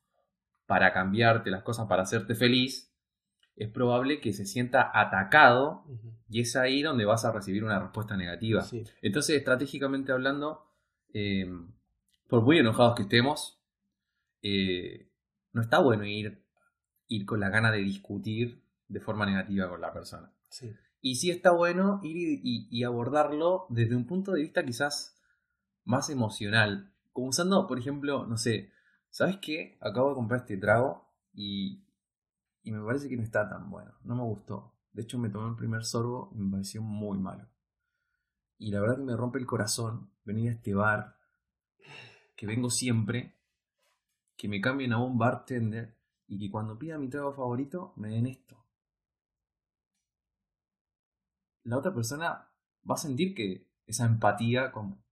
[0.67, 2.94] para cambiarte las cosas, para hacerte feliz,
[3.55, 5.85] es probable que se sienta atacado
[6.29, 8.61] y es ahí donde vas a recibir una respuesta negativa.
[8.61, 8.83] Sí.
[9.01, 10.65] Entonces, estratégicamente hablando,
[11.13, 11.47] eh,
[12.27, 13.61] por muy enojados que estemos,
[14.41, 15.09] eh,
[15.53, 16.43] no está bueno ir,
[17.07, 20.31] ir con la gana de discutir de forma negativa con la persona.
[20.49, 20.73] Sí.
[21.01, 25.21] Y sí está bueno ir y, y- y abordarlo desde un punto de vista quizás
[25.83, 26.91] más emocional.
[27.13, 28.71] Como usando, por ejemplo, no sé,
[29.11, 29.77] ¿sabes qué?
[29.81, 31.84] Acabo de comprar este trago y,
[32.65, 33.93] y me parece que no está tan bueno.
[34.03, 34.73] No me gustó.
[34.91, 37.47] De hecho, me tomé el primer sorbo y me pareció muy malo.
[38.57, 41.17] Y la verdad que me rompe el corazón venir a este bar,
[42.35, 43.37] que vengo siempre,
[44.35, 45.97] que me cambien a un bartender
[46.27, 48.65] y que cuando pida mi trago favorito me den esto
[51.65, 52.47] la otra persona
[52.89, 55.03] va a sentir que esa empatía con,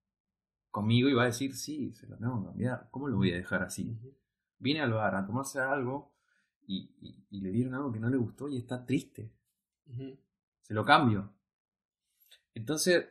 [0.71, 3.35] conmigo y va a decir, sí, se lo tengo que cambiar, ¿cómo lo voy a
[3.35, 3.99] dejar así?
[4.59, 6.12] Viene al bar a tomarse algo
[6.67, 9.31] y, y- y le dieron algo que no le gustó y está triste,
[10.61, 11.31] se lo cambio.
[12.55, 13.05] Entonces,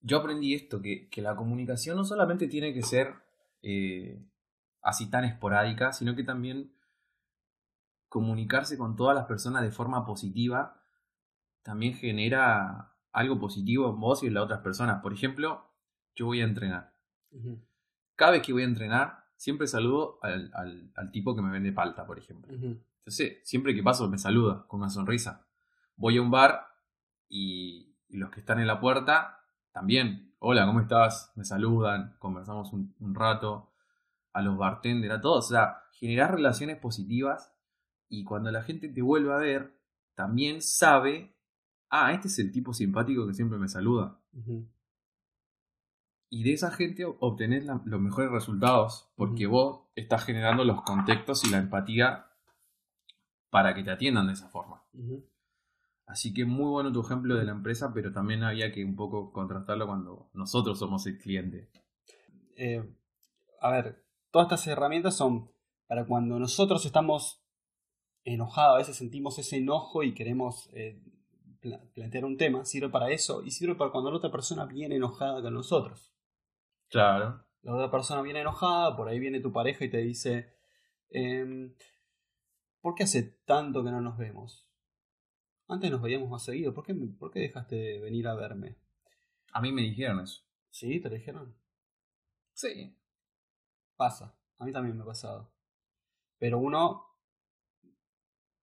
[0.00, 3.14] yo aprendí esto, que, que la comunicación no solamente tiene que ser
[3.62, 4.20] eh,
[4.82, 6.72] así tan esporádica, sino que también
[8.08, 10.82] comunicarse con todas las personas de forma positiva
[11.62, 15.02] también genera algo positivo en vos y en las otras personas.
[15.02, 15.70] Por ejemplo,
[16.14, 16.94] yo voy a entrenar.
[17.30, 17.60] Ujú.
[18.16, 21.72] Cada vez que voy a entrenar, siempre saludo al, al- al tipo que me vende
[21.72, 22.54] palta, por ejemplo.
[22.54, 22.78] Ujú.
[22.98, 25.44] Entonces, siempre que paso me saluda con una sonrisa.
[25.96, 26.66] Voy a un bar
[27.28, 29.40] y, y los que están en la puerta
[29.72, 30.32] también.
[30.38, 31.32] Hola, ¿cómo estás?
[31.34, 33.68] Me saludan, conversamos un, un rato.
[34.34, 35.44] A los bartenders, a todos.
[35.46, 37.52] O sea, generar relaciones positivas
[38.08, 39.76] y cuando la gente te vuelve a ver,
[40.14, 41.34] también sabe,
[41.90, 44.18] ah, este es el tipo simpático que siempre me saluda.
[46.34, 51.44] Y de esa gente obtenés la- los mejores resultados porque vos estás generando los contextos
[51.44, 52.26] y la empatía
[53.50, 54.82] para que te atiendan de esa forma.
[56.06, 59.30] Así que muy bueno tu ejemplo de la empresa, pero también había que un poco
[59.30, 61.68] contrastarlo cuando nosotros somos el cliente.
[62.56, 62.82] Eh,
[63.60, 65.50] a ver, todas estas herramientas son
[65.86, 67.42] para cuando nosotros estamos
[68.24, 70.98] enojados, a veces sentimos ese enojo y queremos eh,
[71.60, 74.96] pla- plantear un tema, sirve para eso y sirve para cuando la otra persona viene
[74.96, 76.08] enojada con nosotros.
[76.92, 77.42] Claro.
[77.62, 80.54] La otra persona viene enojada, por ahí viene tu pareja y te dice,
[81.08, 81.74] em,
[82.82, 84.68] ¿por qué hace tanto que no nos vemos?
[85.68, 88.76] Antes nos veíamos más seguido, ¿por qué, ¿por qué dejaste de venir a verme?
[89.52, 90.42] A mí me dijeron eso.
[90.68, 91.00] ¿Sí?
[91.00, 91.56] ¿Te lo dijeron?
[92.52, 92.94] Sí.
[93.96, 95.50] Pasa, a mí también me ha pasado.
[96.38, 97.06] Pero uno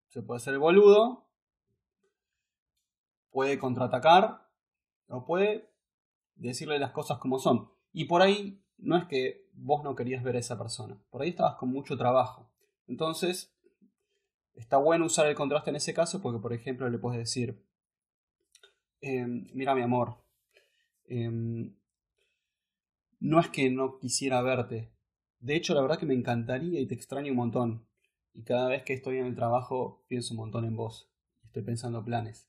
[0.10, 1.28] se puede hacer el boludo,
[3.32, 4.48] puede contraatacar,
[5.08, 5.74] o puede
[6.36, 7.79] decirle las cosas como son.
[7.92, 11.30] Y por ahí no es que vos no querías ver a esa persona, por ahí
[11.30, 12.50] estabas con mucho trabajo.
[12.88, 13.54] Entonces,
[14.56, 17.64] está bueno usar el contraste en ese caso porque, por ejemplo, le puedes decir,
[19.02, 20.18] em, mira mi amor,
[21.06, 21.74] em,
[23.20, 24.92] no es que no quisiera verte,
[25.40, 27.86] de hecho la verdad que me encantaría y te extraño un montón.
[28.34, 31.10] Y cada vez que estoy en el trabajo pienso un montón en vos,
[31.44, 32.49] estoy pensando planes.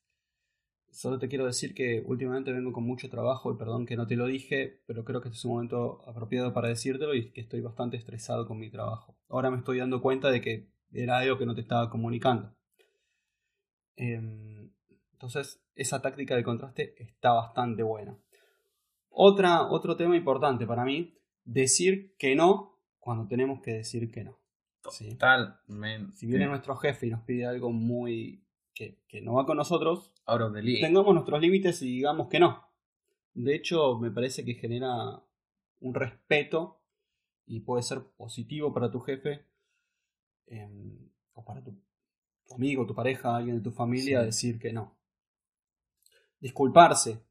[0.91, 4.17] Solo te quiero decir que últimamente vengo con mucho trabajo y perdón que no te
[4.17, 7.61] lo dije, pero creo que este es un momento apropiado para decírtelo y que estoy
[7.61, 9.17] bastante estresado con mi trabajo.
[9.29, 12.55] Ahora me estoy dando cuenta de que era algo que no te estaba comunicando.
[13.97, 14.73] Em,
[15.13, 18.19] entonces, esa táctica de contraste está bastante buena.
[19.11, 21.15] Otra, otro tema importante para mí,
[21.45, 24.39] decir que no cuando tenemos que decir que no.
[24.91, 25.11] ¿sí?
[25.11, 26.17] Totalmente.
[26.17, 28.45] Si viene nuestro jefe y nos pide algo muy
[28.81, 30.81] que, que no va con nosotros, Out of the league.
[30.81, 32.65] tengamos nuestros límites y digamos que no.
[33.35, 35.23] De hecho, me parece que genera
[35.81, 36.81] un respeto
[37.47, 39.45] y puede ser positivo para tu jefe
[40.47, 40.97] em,
[41.35, 41.73] o para tu,
[42.49, 44.27] tu amigo, tu pareja, alguien de tu familia Sí.
[44.27, 44.95] decir que no.
[46.41, 47.23] Disculparse.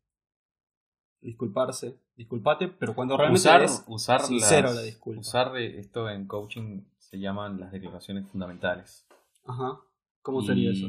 [1.21, 1.97] Disculparse.
[2.15, 5.21] Disculpate, pero cuando realmente usar, es usar sincero las- la disculpa.
[5.21, 9.07] Usar de- esto en coaching se llaman las declaraciones fundamentales.
[9.45, 9.79] Ajá.
[10.21, 10.85] ¿Cómo sería eso?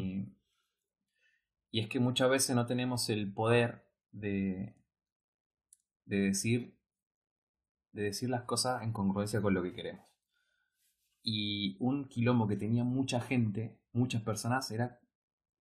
[1.70, 4.74] Y, es que muchas veces no tenemos el poder de,
[6.04, 6.80] de decir
[7.92, 10.06] de decir las cosas en congruencia con lo que queremos.
[11.22, 15.00] Y un quilombo que tenía mucha gente, muchas personas, era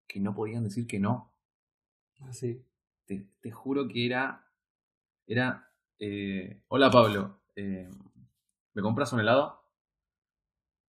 [0.08, 1.34] que no podían decir que no.
[2.22, 2.66] Así.
[3.06, 4.46] Te, te juro que era.
[5.26, 5.72] Era.
[6.00, 7.90] eh, Hola Pablo, eh,
[8.74, 9.64] ¿me compras un helado?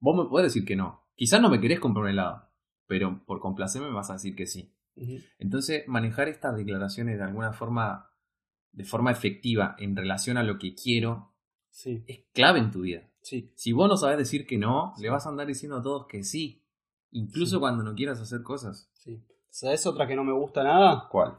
[0.01, 1.07] Vos me podés decir que no.
[1.15, 2.49] Quizás no me querés comprar un helado,
[2.87, 4.75] pero por complacerme me vas a decir que sí.
[5.39, 8.11] Entonces, manejar estas declaraciones de alguna forma,
[8.73, 11.35] de forma efectiva en relación a lo que quiero,
[11.71, 13.09] Sí, es clave en tu vida.
[13.23, 13.53] sí.
[13.55, 16.25] Si vos no sabes decir que no, le vas a andar diciendo a todos que
[16.25, 16.65] sí.
[17.11, 18.91] Incluso cuando no quieras hacer cosas.
[18.95, 19.23] sí.
[19.51, 21.09] ¿Sabes otra que no me gusta nada?
[21.11, 21.39] ¿Cuál?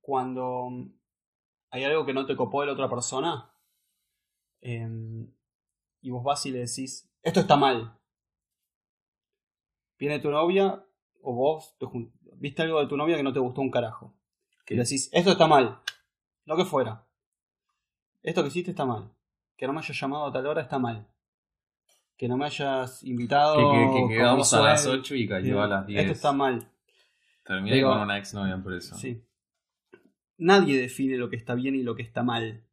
[0.00, 0.68] cuando
[1.70, 3.50] hay algo que no te copó de la otra persona
[4.60, 5.28] em,
[6.00, 7.98] y vos vas y le decís, esto está mal.
[9.98, 10.86] Viene tu novia
[11.26, 11.86] o vos te
[12.36, 14.14] viste algo de tu novia que no te gustó un carajo.
[14.64, 15.80] Que le decís, esto está mal.
[16.44, 17.04] Lo que fuera.
[18.22, 19.10] Esto que hiciste está mal.
[19.56, 21.08] Que no me hayas llamado a tal hora está mal.
[22.16, 23.56] Que no me hayas invitado.
[23.56, 25.00] Que, que, que quedamos a las sueldo.
[25.00, 26.00] 8 y cayó a las 10.
[26.00, 26.70] Esto está mal.
[27.44, 28.94] Terminé con una exnovia por eso.
[28.94, 29.20] Sí.
[30.38, 32.64] Nadie define lo que está bien y lo que está mal.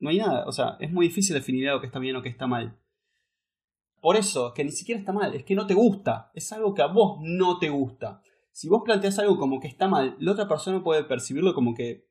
[0.00, 2.28] No hay nada, o sea, es muy difícil definir lo que está bien o que
[2.28, 2.78] está mal.
[4.00, 6.82] Por eso, que ni siquiera está mal, es que no te gusta, es algo que
[6.82, 8.22] a vos no te gusta.
[8.52, 12.06] Si vos planteas algo como que está mal, la otra persona puede percibirlo como que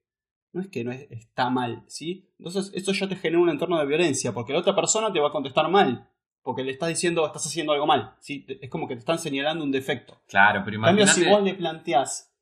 [0.54, 2.30] no es que no es, está mal, ¿sí?
[2.40, 5.28] Entonces eso ya te genera un entorno de violencia, porque la otra persona te va
[5.28, 6.10] a contestar mal,
[6.42, 8.46] porque le estás diciendo estás haciendo algo mal, ¿sí?
[8.62, 10.22] Es como que te están señalando un defecto.
[10.28, 11.30] Claro, pero En cambio, imagínate.
[11.30, 12.34] si vos le planteás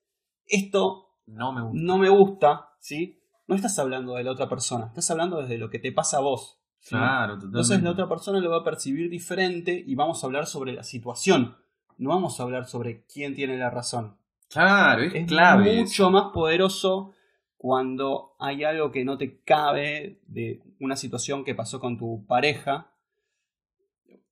[0.47, 1.79] esto No me gusta.
[1.81, 3.19] no me gusta, ¿sí?
[3.47, 6.21] No estás hablando de la otra persona, estás hablando desde lo que te pasa a
[6.21, 6.59] vos.
[6.87, 7.45] Claro, totalmente.
[7.45, 10.83] Entonces la otra persona lo va a percibir diferente y vamos a hablar sobre la
[10.83, 11.55] situación.
[11.97, 14.17] No vamos a hablar sobre quién tiene la razón.
[14.49, 15.77] Claro, es, Es clave.
[15.79, 17.13] mucho más poderoso
[17.57, 22.91] cuando hay algo que no te cabe de una situación que pasó con tu pareja.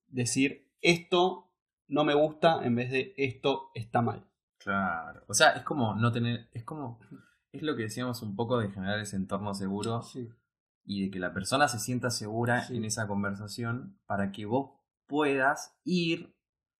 [0.07, 1.49] Decir, esto
[1.87, 4.23] no me gusta en vez de esto está mal.
[4.59, 5.23] Claro.
[5.27, 6.49] O sea, es como no tener.
[6.53, 6.99] Es como.
[7.51, 10.29] Es lo que decíamos un poco de generar ese entorno seguro Sí.
[10.85, 12.77] Y de que la persona se sienta segura Sí.
[12.77, 14.71] en esa conversación para que vos
[15.07, 16.35] puedas ir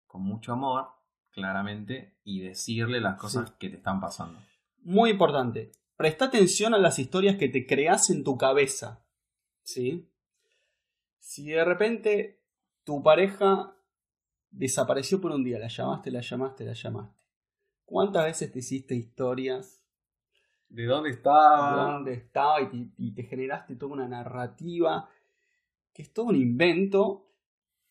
[0.08, 0.88] con mucho amor,
[1.32, 3.56] claramente, y decirle las cosas Sí.
[3.60, 4.40] que te están pasando.
[4.80, 5.72] Muy importante.
[5.96, 9.06] Presta atención a las historias que te creas en tu cabeza.
[9.64, 10.10] ¿Sí?
[11.20, 12.44] Si de repente
[12.84, 13.76] tu pareja
[14.52, 17.24] desapareció por un día, la llamaste, la llamaste, la llamaste.
[17.86, 19.83] ¿Cuántas veces te hiciste historias
[20.74, 21.94] ¿De dónde de estaba?
[21.94, 25.08] dónde estaba y te, y te generaste toda una narrativa
[25.94, 27.28] que es todo un invento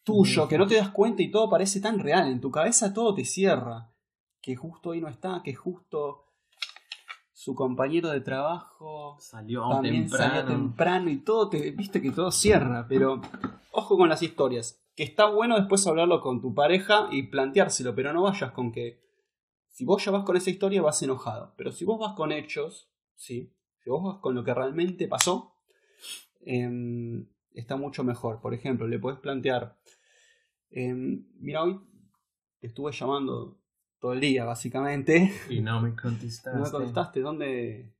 [0.02, 2.28] tuyo, que no te das cuenta y todo parece tan real.
[2.28, 3.88] En tu cabeza todo te cierra.
[4.40, 6.24] Que justo ahí no está, que justo
[7.32, 10.34] su compañero de trabajo Salió también temprano.
[10.34, 13.20] salió temprano y todo, te, viste que todo cierra, pero
[13.70, 14.80] ojo con las historias.
[14.96, 19.01] Que está bueno después hablarlo con tu pareja y planteárselo, pero no vayas con que.
[19.72, 21.54] Si vos ya vas con esa historia, vas enojado.
[21.56, 23.52] Pero si vos vas con hechos, ¿sí?
[23.82, 25.54] Si vos vas con lo que realmente pasó,
[26.44, 28.40] em, está mucho mejor.
[28.40, 29.76] Por ejemplo, le podés plantear.
[30.70, 31.78] em, mira, hoy
[32.60, 33.58] te estuve llamando
[34.00, 35.30] todo el día, básicamente.
[35.50, 36.50] Y no me contestaste.
[36.58, 37.92] No me contestaste, ¿dónde,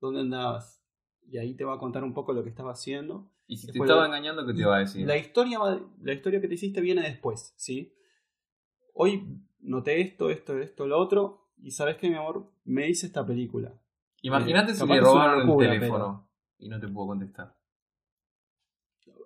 [0.00, 0.82] ¿dónde andabas?
[1.26, 3.30] Y ahí te va a contar un poco lo que estaba haciendo.
[3.46, 5.06] Y si te estaba la- engañando, ¿qué te va a decir?
[5.06, 5.58] La historia,
[6.02, 7.94] la historia que te hiciste viene después, ¿sí?
[8.94, 9.24] Hoy
[9.60, 13.72] noté esto, esto, esto, lo otro, y sabes que mi amor, me hice esta película.
[14.22, 17.56] Imagínate Eh, si una robaron locura, el teléfono y no te puedo contestar.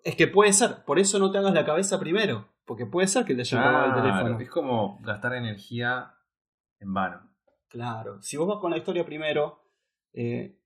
[0.05, 3.25] Es que puede ser, por eso no te hagas la cabeza primero, porque puede ser
[3.25, 4.41] que te hayan robado el teléfono.
[4.41, 6.15] Es como gastar energía
[6.79, 7.31] en vano.
[7.69, 9.65] Claro, si vos vas con la historia primero,
[10.13, 10.61] eh,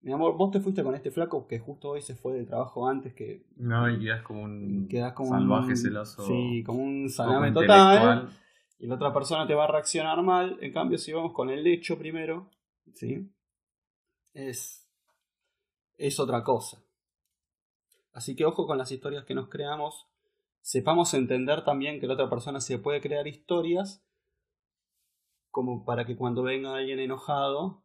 [0.00, 2.88] mi amor, vos te fuiste con este flaco que justo hoy se fue del trabajo
[2.88, 6.22] antes que No, y quedas como un quedás como salvaje un, celoso.
[6.22, 8.30] Sí, como un salame total.
[8.78, 10.58] Y la otra persona te va a reaccionar mal.
[10.60, 12.50] En cambio, si vamos con el hecho primero,
[12.94, 13.28] ¿sí?
[14.32, 14.88] Es,
[15.96, 16.82] es otra cosa.
[18.12, 20.06] Así que ojo con las historias que nos creamos.
[20.60, 24.04] Sepamos entender también que la otra persona se puede crear historias
[25.50, 27.82] como para que cuando venga alguien enojado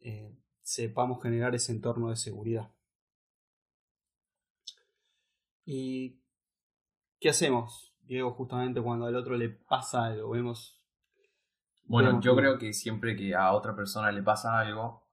[0.00, 2.70] eh, sepamos generar ese entorno de seguridad.
[5.64, 6.20] ¿Y
[7.20, 10.30] qué hacemos, Diego, justamente cuando al otro le pasa algo?
[10.30, 10.76] Vemos.
[11.84, 15.06] Bueno, vemos yo que- creo que siempre que a otra persona le pasa algo,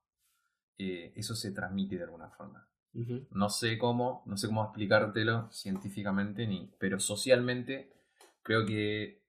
[0.79, 2.67] eh, eso se transmite de alguna forma.
[3.29, 7.93] No sé cómo, no sé cómo explicártelo científicamente, ni, pero socialmente
[8.41, 9.21] creo que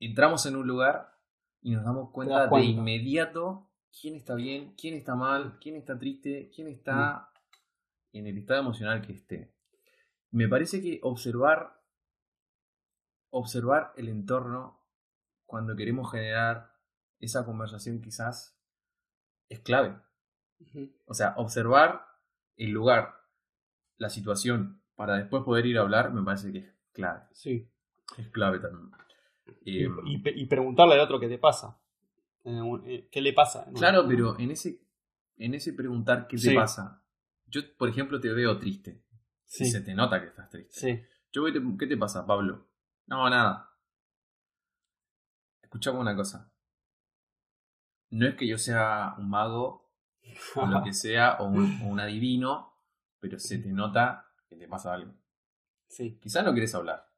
[0.00, 1.16] entramos en un lugar
[1.62, 3.68] y nos damos cuenta, de inmediato
[4.00, 7.30] quién está bien, quién está mal, quién está triste, quién está
[8.12, 9.52] en el estado emocional que esté.
[10.32, 11.79] Me parece que observar,
[13.30, 14.80] observar el entorno
[15.46, 16.72] cuando queremos generar
[17.18, 18.58] esa conversación quizás
[19.48, 19.96] es clave.
[21.06, 22.04] O sea, observar
[22.56, 23.14] el lugar,
[23.96, 27.22] la situación, para después poder ir a hablar, me parece que es clave.
[27.32, 27.68] Sí.
[28.18, 28.90] Es clave también.
[29.62, 29.90] Y, Eh,
[30.36, 31.78] y preguntarle al otro qué te pasa.
[32.44, 33.66] Eh, ¿Qué le pasa?
[33.74, 34.80] claro, pero en ese,
[35.36, 37.02] en ese preguntar qué te pasa,
[37.46, 39.02] yo, por ejemplo, te veo triste.
[39.44, 39.64] Sí.
[39.64, 40.72] Y se te nota que estás triste.
[40.72, 41.02] Sí.
[41.32, 42.68] Yo voy, te- ¿qué te pasa, Pablo?
[43.10, 43.68] No, nada.
[45.62, 46.50] Escuchame una cosa.
[48.10, 49.90] No es que yo sea un mago
[50.54, 52.72] o lo que sea, o un, o un adivino,
[53.18, 55.12] pero se te nota que te pasa algo.
[55.88, 56.18] sí.
[56.22, 57.08] Quizás no quieres hablar.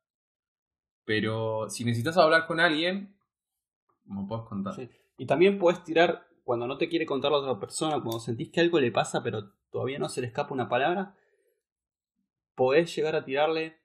[1.04, 3.14] Pero si necesitas hablar con alguien,
[4.04, 4.74] me puedes contar.
[4.74, 4.88] Sí.
[5.18, 8.60] Y también puedes tirar, cuando no te quiere contar la otra persona, cuando sentís que
[8.60, 11.14] algo le pasa, pero todavía no se le escapa una palabra,
[12.54, 13.81] podés llegar a tirarle.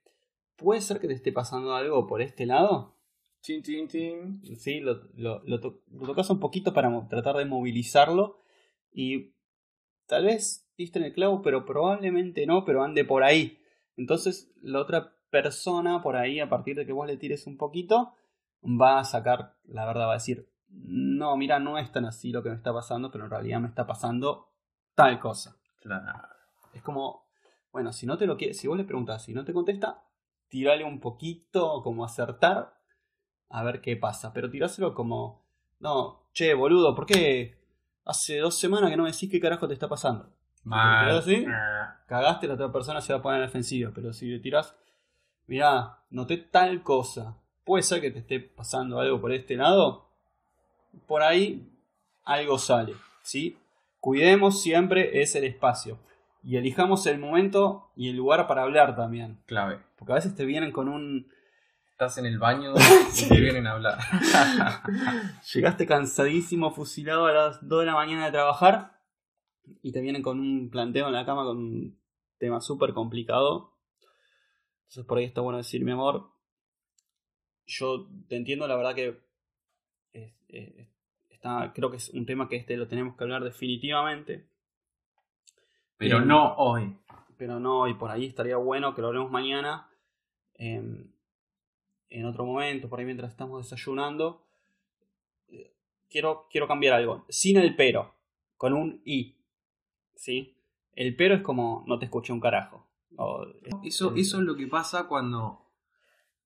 [0.58, 2.96] ¿Puede ser que te esté pasando algo por este lado?
[3.42, 4.42] Chin, chin, chin.
[4.58, 8.42] Sí, lo, lo, lo, to- lo tocas un poquito para tratar de movilizarlo.
[8.92, 9.34] Y
[10.08, 13.60] tal vez diste en el clavo, pero probablemente no, pero ande por ahí.
[13.96, 18.14] Entonces la otra persona por ahí, a partir de que vos le tires un poquito,
[18.64, 22.42] va a sacar la verdad, va a decir, no, mira, no es tan así lo
[22.44, 24.50] que me está pasando, pero en realidad me está pasando
[24.96, 25.58] tal cosa.
[25.82, 26.28] Claro.
[26.74, 27.28] Es como,
[27.72, 30.04] bueno, si no te lo quiere, si vos le preguntas, si no te contesta,
[30.50, 32.78] tirale un poquito, como acertar,
[33.50, 34.34] a ver qué pasa.
[34.34, 35.42] Pero tiráselo como,
[35.80, 37.58] no, che, boludo, ¿por qué
[38.06, 40.30] hace dos semanas que no me decís qué carajo te está pasando?
[40.64, 41.10] Mal.
[41.18, 41.46] así?
[41.48, 41.98] Ah.
[42.08, 43.92] Cagaste, la otra persona se va a poner en la defensiva.
[43.94, 44.76] Pero si le tirás,
[45.48, 50.10] mirá, noté tal cosa, puede ser que te esté pasando algo por este lado,
[51.06, 51.70] por ahí
[52.24, 53.58] algo sale, ¿sí?
[54.00, 55.98] Cuidemos siempre ese espacio.
[56.44, 59.40] Y elijamos el momento y el lugar para hablar también.
[59.46, 59.80] Clave.
[59.98, 61.32] Porque a veces te vienen con un...
[61.92, 62.74] Estás en el baño
[63.18, 63.98] y te vienen a hablar.
[65.54, 69.02] Llegaste cansadísimo, fusilado a las 2 de la mañana de trabajar
[69.82, 72.00] y te vienen con un planteo en la cama con un
[72.38, 73.74] tema súper complicado.
[74.84, 76.30] Entonces por ahí está bueno decir, mi amor,
[77.66, 79.20] yo te entiendo, la verdad que
[80.14, 80.88] es-
[81.30, 84.48] está, creo que es un tema que este lo tenemos que hablar definitivamente,
[85.98, 86.28] Pero Bien.
[86.28, 86.96] no hoy.
[87.38, 89.88] pero no, y por ahí estaría bueno que lo hablemos mañana,
[90.56, 91.12] em,
[92.10, 94.44] en otro momento, por ahí mientras estamos desayunando.
[95.50, 95.74] Eh,
[96.10, 98.16] Quiero, quiero cambiar algo, sin el pero,
[98.58, 99.36] con un i,
[100.16, 100.56] ¿sí?
[100.94, 102.88] El pero es como no te escuché un carajo.
[103.18, 103.46] O-
[103.84, 105.64] Eso, eso es lo que pasa cuando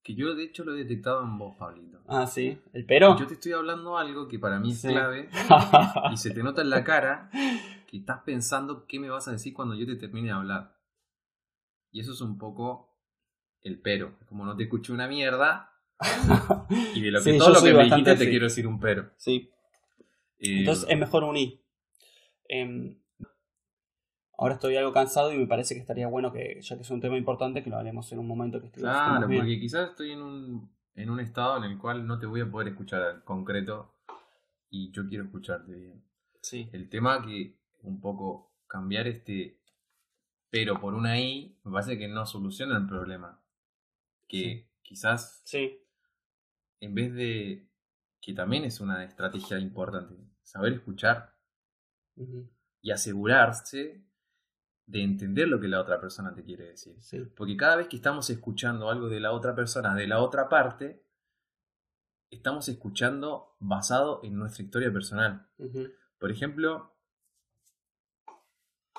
[0.04, 2.00] Que yo de hecho lo he detectado en vos, Pablito.
[2.08, 2.60] Ah, sí.
[2.74, 3.16] ¿El pero?
[3.18, 4.88] Yo te estoy hablando algo que para mí es Sí.
[4.90, 5.30] clave
[6.12, 7.30] y se te nota en la cara
[7.92, 10.76] que estás pensando qué me vas a decir cuando yo te termine de hablar.
[11.92, 12.98] Y eso es un poco
[13.62, 14.18] el pero.
[14.28, 15.74] Como no te escuché una mierda
[16.96, 19.12] y de lo que Sí, todo lo que me dijiste te quiero decir un pero.
[19.18, 19.52] sí.
[20.40, 21.62] Eh, Entonces es mejor unir.
[22.48, 22.98] Em,
[24.38, 27.00] ahora estoy algo cansado y me parece que estaría bueno que, ya que es un
[27.00, 29.42] tema importante, que lo hablemos en un momento que esté- Claro, bien.
[29.42, 32.50] porque quizás estoy en un, en un estado en el cual no te voy a
[32.50, 33.94] poder escuchar en concreto
[34.72, 36.04] y yo quiero escucharte bien.
[36.42, 36.68] Sí.
[36.74, 39.60] El tema que un poco cambiar este
[40.50, 43.42] pero por una I me parece que no soluciona el problema.
[44.28, 45.82] Que quizás Sí.
[46.82, 47.70] en vez de
[48.20, 51.36] que también es una estrategia importante, saber escuchar
[52.82, 54.04] y asegurarse
[54.86, 57.02] de entender lo que la otra persona te quiere decir.
[57.02, 57.20] Sí.
[57.36, 61.06] Porque cada vez que estamos escuchando algo de la otra persona, de la otra parte,
[62.30, 65.48] estamos escuchando basado en nuestra historia personal.
[66.20, 66.91] Por ejemplo,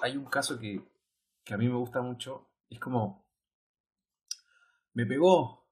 [0.03, 0.85] hay un caso que,
[1.45, 2.51] que a mí me gusta mucho.
[2.69, 3.25] Es como,
[4.95, 5.69] me pegó.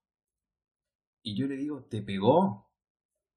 [1.23, 2.71] Y yo le digo, ¿te pegó?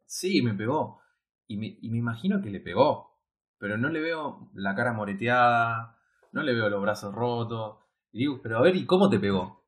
[0.06, 1.02] Sí, me pegó.
[1.48, 3.20] Y me, y me imagino que le pegó.
[3.58, 5.98] Pero no le veo la cara moreteada,
[6.32, 7.80] no le veo los brazos rotos.
[8.12, 9.66] Y digo, pero a ver, ¿y cómo te pegó?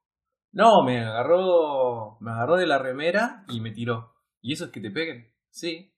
[0.52, 4.14] No, me agarró, me agarró de la remera y me tiró.
[4.42, 5.34] ¿Y eso es que te peguen?
[5.50, 5.92] Sí.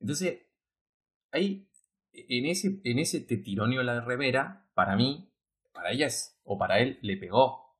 [0.00, 0.42] Entonces,
[1.30, 1.68] ahí,
[2.14, 5.30] en ese, en ese te tironeo la remera, para mí,
[5.72, 7.76] para ella es, o para él, le pegó.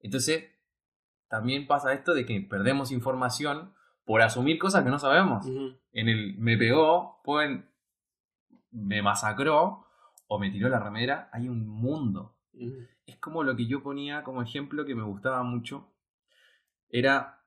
[0.00, 0.44] Entonces,
[1.28, 5.46] también pasa esto de que perdemos información por asumir cosas que no sabemos.
[5.92, 7.70] En el me pegó, pueden,
[8.70, 9.86] me masacró,
[10.26, 12.36] o me tiró la remera, hay un mundo.
[13.06, 15.92] Es como lo que yo ponía como ejemplo que me gustaba mucho.
[16.88, 17.44] Era,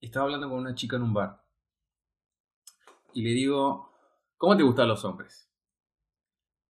[0.00, 1.44] estaba hablando con una chica en un bar.
[3.14, 3.92] Y le digo,
[4.38, 5.50] ¿cómo te gustan los hombres?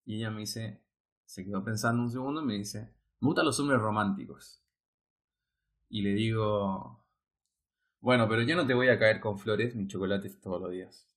[0.05, 0.81] Y ella me dice,
[1.25, 4.63] se quedó pensando un segundo y me dice, me gustan los hombres románticos.
[5.89, 7.05] Y le digo,
[7.99, 11.09] bueno, pero yo no te voy a caer con flores ni chocolates todos los días.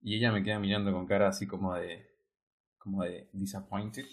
[0.00, 2.10] Y ella me queda mirando con cara así como de,
[2.78, 4.06] como de disappointed.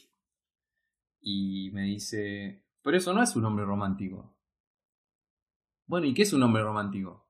[1.21, 4.35] Y me dice, pero eso no es un hombre romántico.
[5.87, 7.27] Bueno, ¿y qué es un hombre romántico?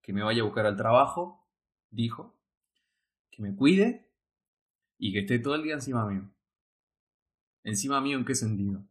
[0.00, 1.41] Que me vaya a buscar al trabajo,
[1.92, 2.34] dijo,
[3.30, 4.10] que me cuide
[4.98, 6.30] y que esté todo el día encima mío.
[7.64, 8.82] ¿Encima mío en qué sentido?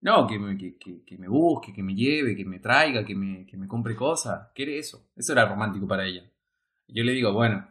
[0.00, 3.14] No, que me, que, que- que me busque, que me lleve, que me traiga, que
[3.14, 4.48] me, que me compre cosas.
[4.54, 5.10] ¿Qué era eso?
[5.16, 6.30] Eso era romántico para ella.
[6.86, 7.68] Y yo le digo, bueno,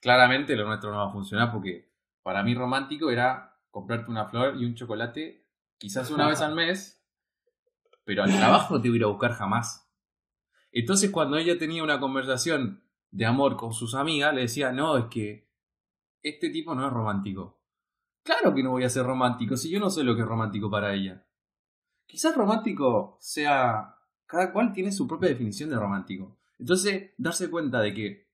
[0.00, 4.56] claramente lo nuestro no va a funcionar porque para mí romántico era comprarte una flor
[4.60, 5.46] y un chocolate
[5.78, 7.02] quizás una vez al mes,
[8.04, 9.90] pero al trabajo no te voy a buscar jamás.
[10.72, 15.06] Entonces cuando ella tenía una conversación de amor con sus amigas, le decía, no, es
[15.06, 15.48] que
[16.22, 17.60] este tipo no es romántico.
[18.22, 20.70] Claro que no voy a ser romántico si yo no sé lo que es romántico
[20.70, 21.26] para ella.
[22.06, 23.92] Quizás romántico sea...
[24.28, 26.36] Cada cual tiene su propia definición de romántico.
[26.58, 28.32] Entonces, darse cuenta de que...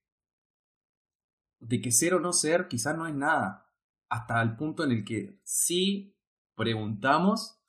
[1.61, 3.71] De que ser o no ser quizás no es nada.
[4.09, 6.17] Hasta el punto en el que sí
[6.55, 7.63] preguntamos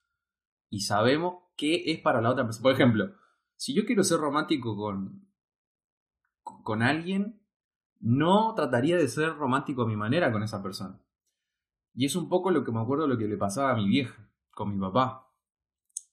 [0.70, 2.64] y sabemos qué es para la otra persona.
[2.64, 3.14] Por ejemplo,
[3.58, 5.28] si yo quiero ser romántico con,
[6.44, 7.40] con alguien,
[8.00, 11.00] no trataría de ser romántico a mi manera con esa persona.
[11.96, 14.28] Y es un poco lo que me acuerdo lo que le pasaba a mi vieja,
[14.52, 15.28] con mi papá.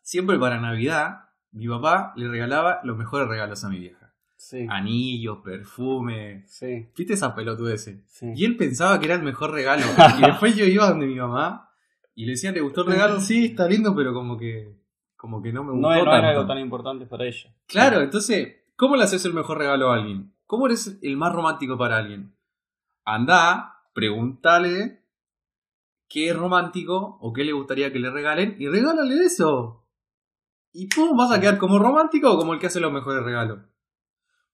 [0.03, 4.15] Siempre para Navidad, mi papá le regalaba los mejores regalos a mi vieja.
[4.37, 4.67] Sí.
[4.71, 6.45] Anillos, perfume.
[6.47, 6.89] Sí.
[6.97, 8.03] ¿Viste esa pelotudeces?
[8.09, 8.33] Sí.
[8.35, 9.83] Y él pensaba que era el mejor regalo.
[10.19, 11.71] Y después yo iba donde mi mamá
[12.15, 13.21] y le decía, ¿te gustó el regalo?
[13.21, 14.77] Sí, está lindo, pero como que,
[15.17, 16.19] como que no me gustó No, es- no tanto.
[16.27, 17.55] era algo tan importante para ella.
[17.67, 20.35] Claro, entonces, ¿cómo le haces el mejor regalo a alguien?
[20.47, 22.35] ¿Cómo eres el más romántico para alguien?
[23.05, 25.05] Anda, pregúntale
[26.09, 29.87] qué es romántico o qué le gustaría que le regalen y regálale eso.
[30.73, 33.61] ¿Y tú vas a quedar como romántico o como el que hace los mejores regalos?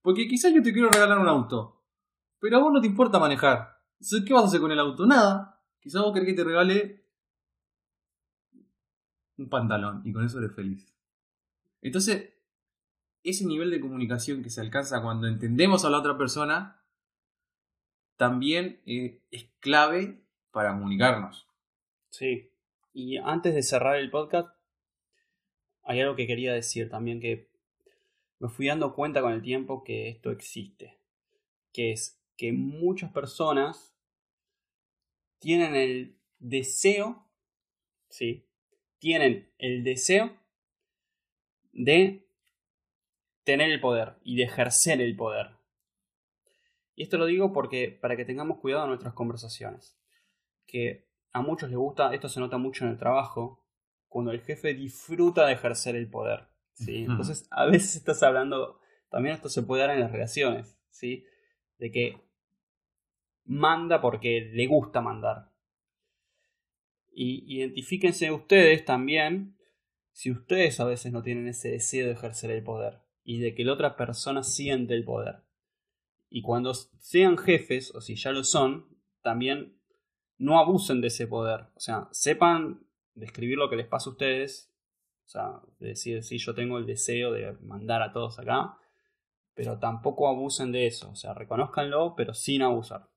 [0.02, 1.84] Porque quizás yo te quiero regalar un auto,
[2.40, 3.80] pero a vos no te importa manejar.
[4.26, 5.06] ¿qué vas a hacer con el auto?
[5.06, 5.62] Nada.
[5.78, 7.06] Quizás vos querés que te regale
[9.38, 10.92] un pantalón y con eso eres feliz.
[11.80, 12.35] Entonces,
[13.26, 16.80] ese nivel de comunicación que se alcanza cuando entendemos a la otra persona
[18.16, 20.22] también eh, es clave
[20.52, 21.48] para comunicarnos.
[22.10, 22.50] Sí.
[22.94, 24.48] Y antes de cerrar el podcast,
[25.82, 27.50] hay algo que quería decir también que
[28.38, 30.98] me fui dando cuenta con el tiempo que esto existe.
[31.72, 33.94] Que es que muchas personas
[35.40, 37.26] tienen el deseo,
[38.08, 38.46] sí,
[38.98, 40.32] tienen el deseo
[41.72, 42.25] de
[43.46, 45.50] tener el poder y de ejercer el poder.
[46.96, 49.96] Y esto lo digo porque para que tengamos cuidado en nuestras conversaciones.
[50.66, 53.64] Que a muchos les gusta, esto se nota mucho en el trabajo,
[54.08, 56.48] cuando el jefe disfruta de ejercer el poder.
[56.74, 57.04] ¿sí?
[57.04, 58.80] Entonces, a veces estás hablando,
[59.10, 61.24] también esto se puede dar en las relaciones, ¿sí?
[61.78, 62.20] De que
[63.44, 65.52] manda porque le gusta mandar.
[67.12, 69.56] Y identifíquense ustedes también
[70.10, 73.64] si ustedes a veces no tienen ese deseo de ejercer el poder y de que
[73.64, 75.42] la otra persona siente el poder.
[76.30, 78.86] Y cuando sean jefes, o si ya lo son,
[79.20, 79.76] también
[80.38, 81.66] no abusen de ese poder.
[81.74, 84.72] O sea, sepan describir lo que les pasa a ustedes.
[85.26, 88.78] O sea, decir, sí, yo tengo el deseo de mandar a todos acá.
[89.54, 91.10] Pero tampoco abusen de eso.
[91.10, 93.08] O sea, reconozcanlo, pero sin abusar.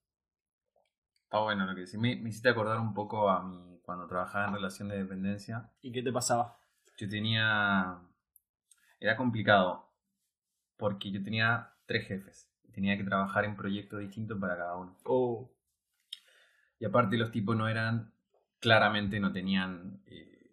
[1.22, 1.99] Está bueno lo que decís.
[1.99, 5.70] Me, me hiciste acordar un poco a mí cuando trabajaba en relación de dependencia.
[5.84, 6.57] ¿Y qué te pasaba?
[6.97, 8.01] Yo tenía...
[8.99, 9.88] Era complicado.
[10.80, 12.49] Porque yo tenía tres jefes
[12.80, 14.95] tenía que trabajar en proyectos distintos para cada uno.
[15.03, 15.51] Oh.
[16.80, 18.13] Y aparte los tipos no eran,
[18.61, 20.49] claramente no tenían eh,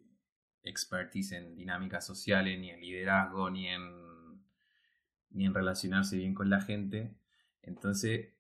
[0.65, 4.43] expertise en dinámicas sociales, ni en liderazgo, ni en,
[5.31, 7.15] ni en relacionarse bien con la gente.
[7.63, 8.35] Entonces,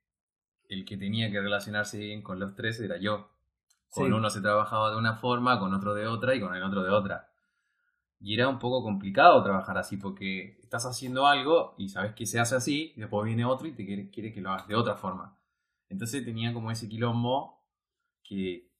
[0.68, 3.30] el que tenía que relacionarse bien con los tres era yo.
[3.91, 6.82] Con uno se trabajaba de una forma, con otro de otra y con el otro
[6.82, 7.30] de otra.
[8.19, 12.41] Y era un poco complicado trabajar así porque estás haciendo algo y sabes que se
[12.41, 14.97] hace así y después viene otro y te quiere, quiere que lo hagas de otra
[14.97, 15.39] forma.
[15.89, 17.62] Entonces tenía como ese quilombo
[18.25, 18.71] que,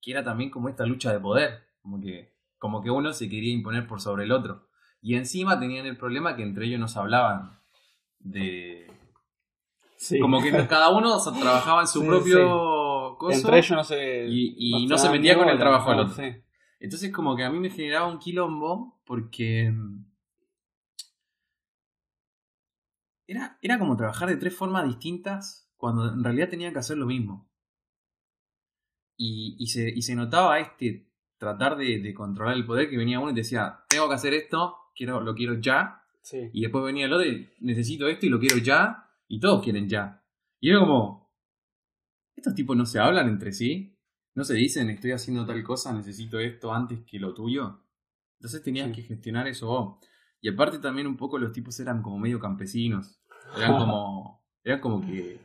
[0.00, 3.52] que era también como esta lucha de poder, como que, como que uno se quería
[3.52, 4.68] imponer por sobre el otro.
[5.02, 7.60] Y encima tenían el problema que entre ellos no se hablaban
[8.18, 8.90] de...
[10.20, 13.34] Como que cada uno trabajaba en su propio sí.
[13.36, 14.26] Entre ellos no se...
[14.28, 16.24] Y, no, se metía con el trabajo del otro.
[16.78, 20.04] Entonces como que a mí me generaba un quilombo porque mm,
[23.26, 27.06] era, era como trabajar de tres formas distintas cuando en realidad tenía que hacer lo
[27.06, 27.48] mismo.
[29.16, 31.08] Y, y, se, y se notaba este
[31.38, 34.76] tratar de, de, controlar el poder que venía uno y decía, tengo que hacer esto,
[34.94, 36.02] quiero, lo quiero ya.
[36.52, 39.08] Y después venía el otro y necesito esto y lo quiero ya.
[39.28, 40.22] Y todos quieren ya.
[40.60, 41.32] Y era como,
[42.34, 43.95] estos tipos no se hablan entre sí.
[44.36, 47.80] No se dicen, estoy haciendo tal cosa, necesito esto antes que lo tuyo.
[48.34, 49.98] Entonces tenías que gestionar eso vos.
[50.42, 53.18] Y aparte también un poco los tipos eran como medio campesinos.
[53.56, 54.44] Eran como.
[54.62, 55.40] Eran como que.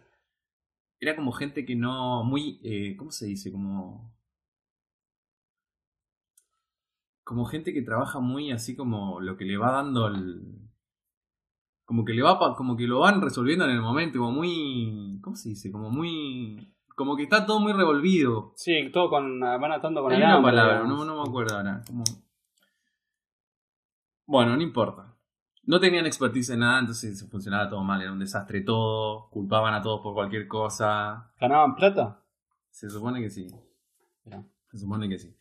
[0.99, 2.25] Era como gente que no.
[2.25, 2.59] Muy.
[2.65, 3.49] Eh, ¿Cómo se dice?
[3.49, 4.13] Como.
[7.23, 10.69] Como gente que trabaja muy así como lo que le va dando el.
[11.85, 12.57] Como que le va.
[12.57, 14.19] Como que lo van resolviendo en el momento.
[14.19, 15.17] Como muy.
[15.21, 15.71] ¿Cómo se dice?
[15.71, 18.53] Como muy como que está todo muy revolvido.
[18.55, 19.39] Sí, todo con.
[19.39, 21.81] van atando con Hay una palabra, no, no, me acuerdo ahora.
[24.27, 25.17] Bueno, no importa.
[25.63, 29.81] No tenían expertise en nada, entonces funcionaba todo mal, era un desastre todo, culpaban a
[29.81, 31.33] todos por cualquier cosa.
[31.39, 32.23] ¿Ganaban plata?
[32.69, 33.47] Se supone que sí.
[34.69, 35.35] Se supone que sí.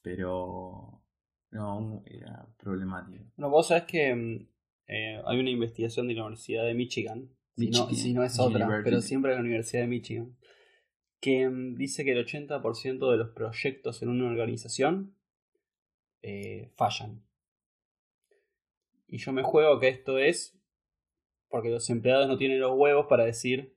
[0.00, 1.02] Pero
[1.50, 3.22] no, era problemático.
[3.36, 4.48] No, vos sabés que mm,
[4.86, 7.28] eh, hay una investigación de la Universidad de Michigan.
[7.56, 7.94] Michigan.
[7.94, 10.34] Si, no, es otra, pero siempre de la Universidad de Michigan
[11.26, 15.16] que mm, dice que el 80% de los proyectos en una organización
[16.22, 17.20] eh, fallan.
[19.08, 20.56] Y yo me juego que esto es
[21.48, 23.76] porque los empleados no tienen los huevos para decir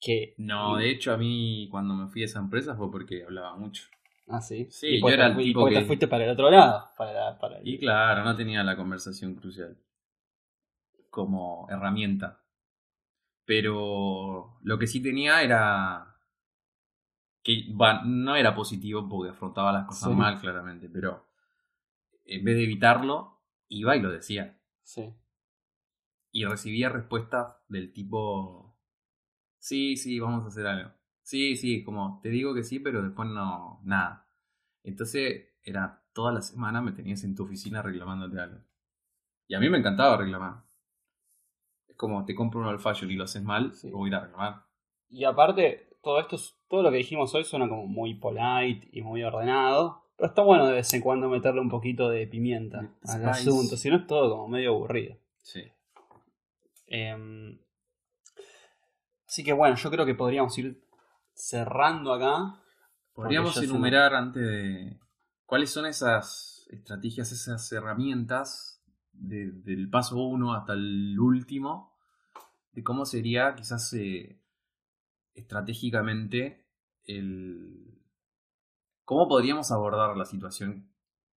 [0.00, 0.34] que...
[0.38, 3.88] No, de hecho a mí cuando me fui a esa empresa fue porque hablaba mucho.
[4.28, 4.68] Ah, sí.
[4.70, 6.88] Sí, yo era el tipo te fuiste para el otro lado.
[6.96, 9.76] Para, para Y claro, no tenía la conversación crucial
[11.10, 12.39] como herramienta.
[13.50, 16.16] Pero lo que sí tenía era.
[17.42, 17.64] que
[18.04, 21.26] no era positivo porque afrontaba las cosas mal, claramente, pero
[22.26, 24.56] en vez de evitarlo, iba y lo decía.
[24.84, 25.12] Sí.
[26.30, 28.78] Y recibía respuestas del tipo.
[29.58, 30.92] Sí, sí, vamos a hacer algo.
[31.20, 33.80] Sí, sí, como te digo que sí, pero después no.
[33.82, 34.28] nada.
[34.84, 38.60] Entonces era toda la semana me tenías en tu oficina reclamándote algo.
[39.48, 40.69] Y a mí me encantaba reclamar
[42.00, 44.62] como te compro un old y lo haces mal, voy a reclamar.
[45.10, 49.22] Y aparte, todo esto, todo lo que dijimos hoy suena como muy polite y muy
[49.22, 50.06] ordenado.
[50.16, 53.90] Pero está bueno de vez en cuando meterle un poquito de pimienta al asunto, si
[53.90, 55.18] no es todo como medio aburrido.
[55.42, 55.60] Sí.
[56.86, 57.58] Em,
[59.26, 60.82] así que bueno, yo creo que podríamos ir
[61.34, 62.62] cerrando acá.
[63.12, 64.98] Podríamos enumerar antes de
[65.44, 68.82] cuáles son esas estrategias, esas herramientas
[69.12, 71.89] del paso 1 hasta el último
[72.72, 74.40] de cómo sería quizás eh,
[75.34, 76.66] estratégicamente
[77.04, 78.02] el...
[79.04, 80.90] cómo podríamos abordar la situación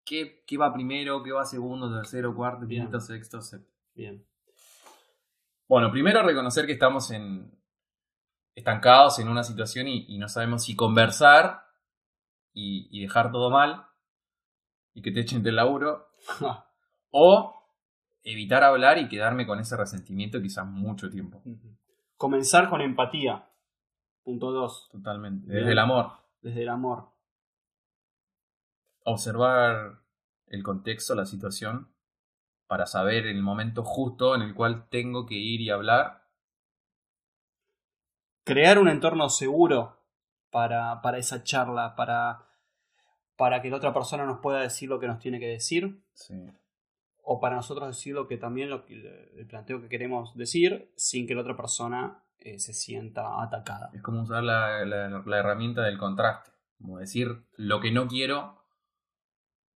[0.05, 2.85] qué, qué va primero, qué va segundo, tercero, cuarto, Bien.
[2.85, 3.72] quinto, sexto, séptimo.
[3.95, 4.26] Bien.
[5.68, 7.59] Bueno, primero reconocer que estamos en
[8.55, 11.64] estancados en una situación y, y no sabemos si conversar
[12.53, 13.87] y, y dejar todo mal
[14.95, 16.11] y que te echen del laburo
[17.11, 17.62] o
[18.23, 21.43] evitar hablar y quedarme con ese resentimiento quizás mucho tiempo.
[22.16, 23.49] Comenzar con empatía.
[24.23, 24.91] Punto 2.
[24.93, 25.47] Totalmente.
[25.47, 25.59] Bien.
[25.61, 26.12] Desde el amor.
[26.41, 27.11] Desde el amor.
[29.05, 30.03] Observar
[30.47, 31.89] el contexto, la situación,
[32.66, 36.29] para saber el momento justo en el cual tengo que ir y hablar.
[38.45, 39.99] Crear un entorno seguro
[40.51, 42.47] para, para esa charla, para,
[43.37, 46.05] para que la otra persona nos pueda decir lo que nos tiene que decir.
[46.12, 46.35] Sí.
[47.23, 51.27] O para nosotros decir lo que también lo que, el planteo que queremos decir sin
[51.27, 53.91] que la otra persona eh, se sienta atacada.
[53.95, 56.51] Es como usar la, la- la herramienta del contraste.
[56.79, 58.59] Como decir lo que no quiero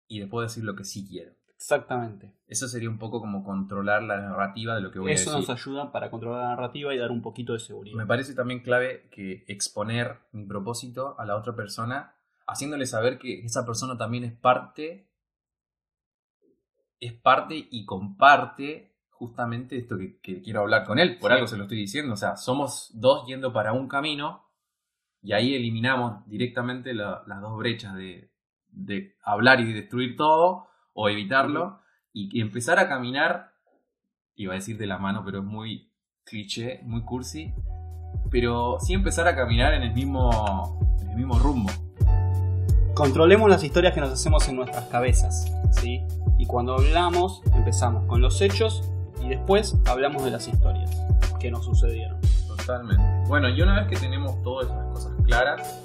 [0.07, 1.33] y después decir lo que sí quiero.
[1.55, 2.33] Exactamente.
[2.47, 5.47] Eso sería un poco como controlar la narrativa de lo que voy Eso a nos
[5.47, 5.55] decir.
[5.61, 7.95] ayuda para controlar la narrativa y dar un poquito de seguridad.
[7.97, 12.15] Me parece también clave que exponer mi propósito a la otra persona,
[12.47, 15.07] haciéndole saber que esa persona también es parte,
[17.05, 21.17] es parte y comparte justamente esto que, que quiero hablar con él.
[21.19, 21.35] Por Sí.
[21.35, 22.13] algo se lo estoy diciendo.
[22.13, 24.43] O sea, somos dos yendo para un camino
[25.21, 28.29] y ahí eliminamos directamente la- las dos brechas de,
[28.69, 31.79] de hablar y destruir todo o evitarlo
[32.11, 33.53] y empezar a caminar,
[34.35, 35.91] iba a decir de la mano, pero es muy
[36.25, 37.53] cliché, muy cursi,
[38.29, 41.71] pero sí empezar a caminar en el mismo, en el mismo rumbo.
[42.93, 46.03] Controlemos las historias que nos hacemos en nuestras cabezas, ¿sí?
[46.37, 48.83] Y cuando hablamos, empezamos con los hechos
[49.21, 50.91] y después hablamos de las historias
[51.39, 52.17] que nos sucedieron.
[52.47, 53.03] Totalmente.
[53.27, 55.81] Bueno, y una vez que tenemos todas esas cosas claras,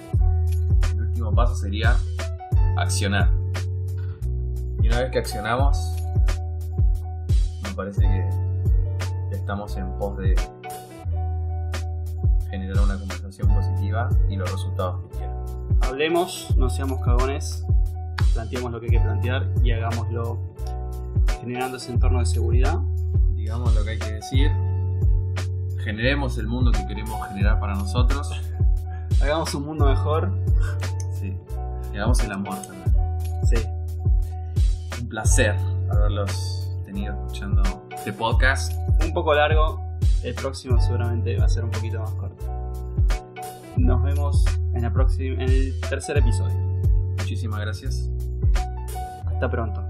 [0.92, 1.96] el último paso sería
[2.76, 3.30] accionar.
[4.80, 5.76] Y una vez que accionamos,
[7.62, 10.34] me parece que estamos en pos de
[12.50, 15.36] generar una conversación positiva y los resultados que quieran.
[15.82, 17.64] Hablemos, no seamos cagones,
[18.38, 20.38] planteemos lo que hay que plantear y hagámoslo
[21.40, 22.78] generando ese entorno de seguridad.
[23.34, 24.52] Digamos lo que hay que decir,
[25.82, 28.30] generemos el mundo que queremos generar para nosotros.
[29.20, 30.30] Hagamos un mundo mejor.
[31.20, 31.36] Sí.
[31.92, 32.94] Y hagamos el amor también.
[33.44, 33.56] Sí.
[35.00, 35.56] Un placer
[35.90, 38.72] haberlos tenido escuchando este podcast.
[39.04, 39.82] Un poco largo,
[40.22, 42.44] el próximo seguramente va a ser un poquito más corto.
[43.76, 46.56] Nos vemos en, la próxima, en el tercer episodio.
[47.16, 48.08] Muchísimas gracias.
[49.38, 49.87] Hasta pronto.